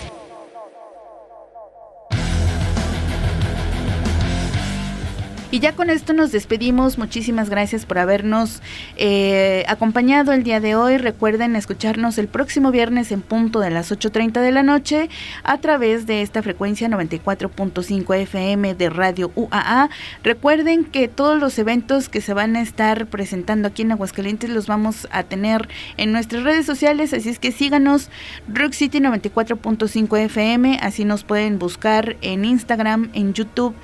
Y 5.52 5.60
ya 5.60 5.72
con 5.74 5.90
esto 5.90 6.14
nos 6.14 6.32
despedimos. 6.32 6.96
Muchísimas 6.96 7.50
gracias 7.50 7.84
por 7.84 7.98
habernos 7.98 8.62
eh, 8.96 9.66
acompañado 9.68 10.32
el 10.32 10.44
día 10.44 10.60
de 10.60 10.76
hoy. 10.76 10.96
Recuerden 10.96 11.56
escucharnos 11.56 12.16
el 12.16 12.26
próximo 12.26 12.70
viernes 12.70 13.12
en 13.12 13.20
punto 13.20 13.60
de 13.60 13.68
las 13.68 13.92
8.30 13.92 14.40
de 14.40 14.50
la 14.50 14.62
noche 14.62 15.10
a 15.44 15.58
través 15.58 16.06
de 16.06 16.22
esta 16.22 16.42
frecuencia 16.42 16.88
94.5 16.88 18.16
FM 18.16 18.74
de 18.76 18.88
Radio 18.88 19.30
UAA. 19.34 19.90
Recuerden 20.22 20.86
que 20.86 21.06
todos 21.08 21.38
los 21.38 21.58
eventos 21.58 22.08
que 22.08 22.22
se 22.22 22.32
van 22.32 22.56
a 22.56 22.62
estar 22.62 23.04
presentando 23.08 23.68
aquí 23.68 23.82
en 23.82 23.92
Aguascalientes 23.92 24.48
los 24.48 24.66
vamos 24.68 25.06
a 25.10 25.22
tener 25.22 25.68
en 25.98 26.12
nuestras 26.12 26.44
redes 26.44 26.64
sociales, 26.64 27.12
así 27.12 27.28
es 27.28 27.38
que 27.38 27.52
síganos 27.52 28.08
Rock 28.48 28.72
City 28.72 29.00
94.5 29.00 30.18
FM, 30.18 30.78
así 30.80 31.04
nos 31.04 31.24
pueden 31.24 31.58
buscar 31.58 32.16
en 32.22 32.46
Instagram, 32.46 33.10
en 33.12 33.34
YouTube, 33.34 33.74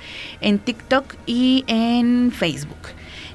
en 0.41 0.57
TikTok 0.57 1.13
y 1.27 1.58
en 1.67 2.31
Facebook. 2.31 2.77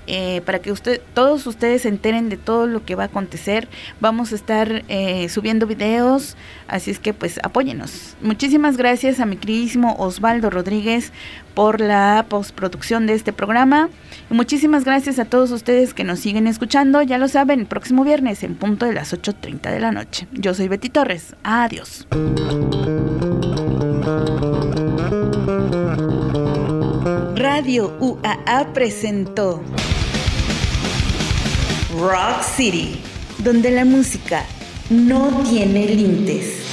Eh, 0.06 0.42
para 0.44 0.58
que 0.58 0.70
usted, 0.70 1.00
todos 1.14 1.46
ustedes 1.46 1.82
se 1.82 1.88
enteren 1.88 2.28
de 2.28 2.36
todo 2.36 2.66
lo 2.66 2.84
que 2.84 2.94
va 2.94 3.04
a 3.04 3.06
acontecer. 3.06 3.68
Vamos 4.00 4.32
a 4.32 4.34
estar 4.34 4.84
eh, 4.88 5.28
subiendo 5.28 5.66
videos, 5.66 6.36
así 6.68 6.90
es 6.90 6.98
que 6.98 7.14
pues 7.14 7.40
apóyenos. 7.42 8.16
Muchísimas 8.20 8.76
gracias 8.76 9.20
a 9.20 9.26
mi 9.26 9.36
queridísimo 9.36 9.96
Osvaldo 9.98 10.50
Rodríguez 10.50 11.12
por 11.54 11.80
la 11.80 12.26
postproducción 12.28 13.06
de 13.06 13.14
este 13.14 13.32
programa. 13.32 13.88
Y 14.30 14.34
muchísimas 14.34 14.84
gracias 14.84 15.18
a 15.18 15.24
todos 15.24 15.50
ustedes 15.50 15.94
que 15.94 16.04
nos 16.04 16.20
siguen 16.20 16.46
escuchando. 16.46 17.00
Ya 17.02 17.16
lo 17.18 17.28
saben, 17.28 17.64
próximo 17.66 18.04
viernes 18.04 18.42
en 18.42 18.56
punto 18.56 18.86
de 18.86 18.92
las 18.92 19.14
8.30 19.14 19.70
de 19.70 19.80
la 19.80 19.90
noche. 19.90 20.26
Yo 20.32 20.52
soy 20.52 20.68
Betty 20.68 20.90
Torres. 20.90 21.34
Adiós. 21.42 22.06
Radio 27.56 27.96
UAA 28.00 28.72
presentó 28.74 29.62
Rock 31.96 32.42
City, 32.42 33.00
donde 33.38 33.70
la 33.70 33.84
música 33.84 34.44
no 34.90 35.44
tiene 35.48 35.86
límites. 35.86 36.64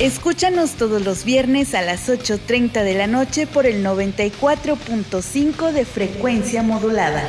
Escúchanos 0.00 0.72
todos 0.72 1.04
los 1.04 1.24
viernes 1.24 1.76
a 1.76 1.82
las 1.82 2.08
8.30 2.08 2.82
de 2.82 2.94
la 2.94 3.06
noche 3.06 3.46
por 3.46 3.66
el 3.66 3.84
94.5 3.86 5.70
de 5.70 5.84
frecuencia 5.84 6.64
modulada. 6.64 7.22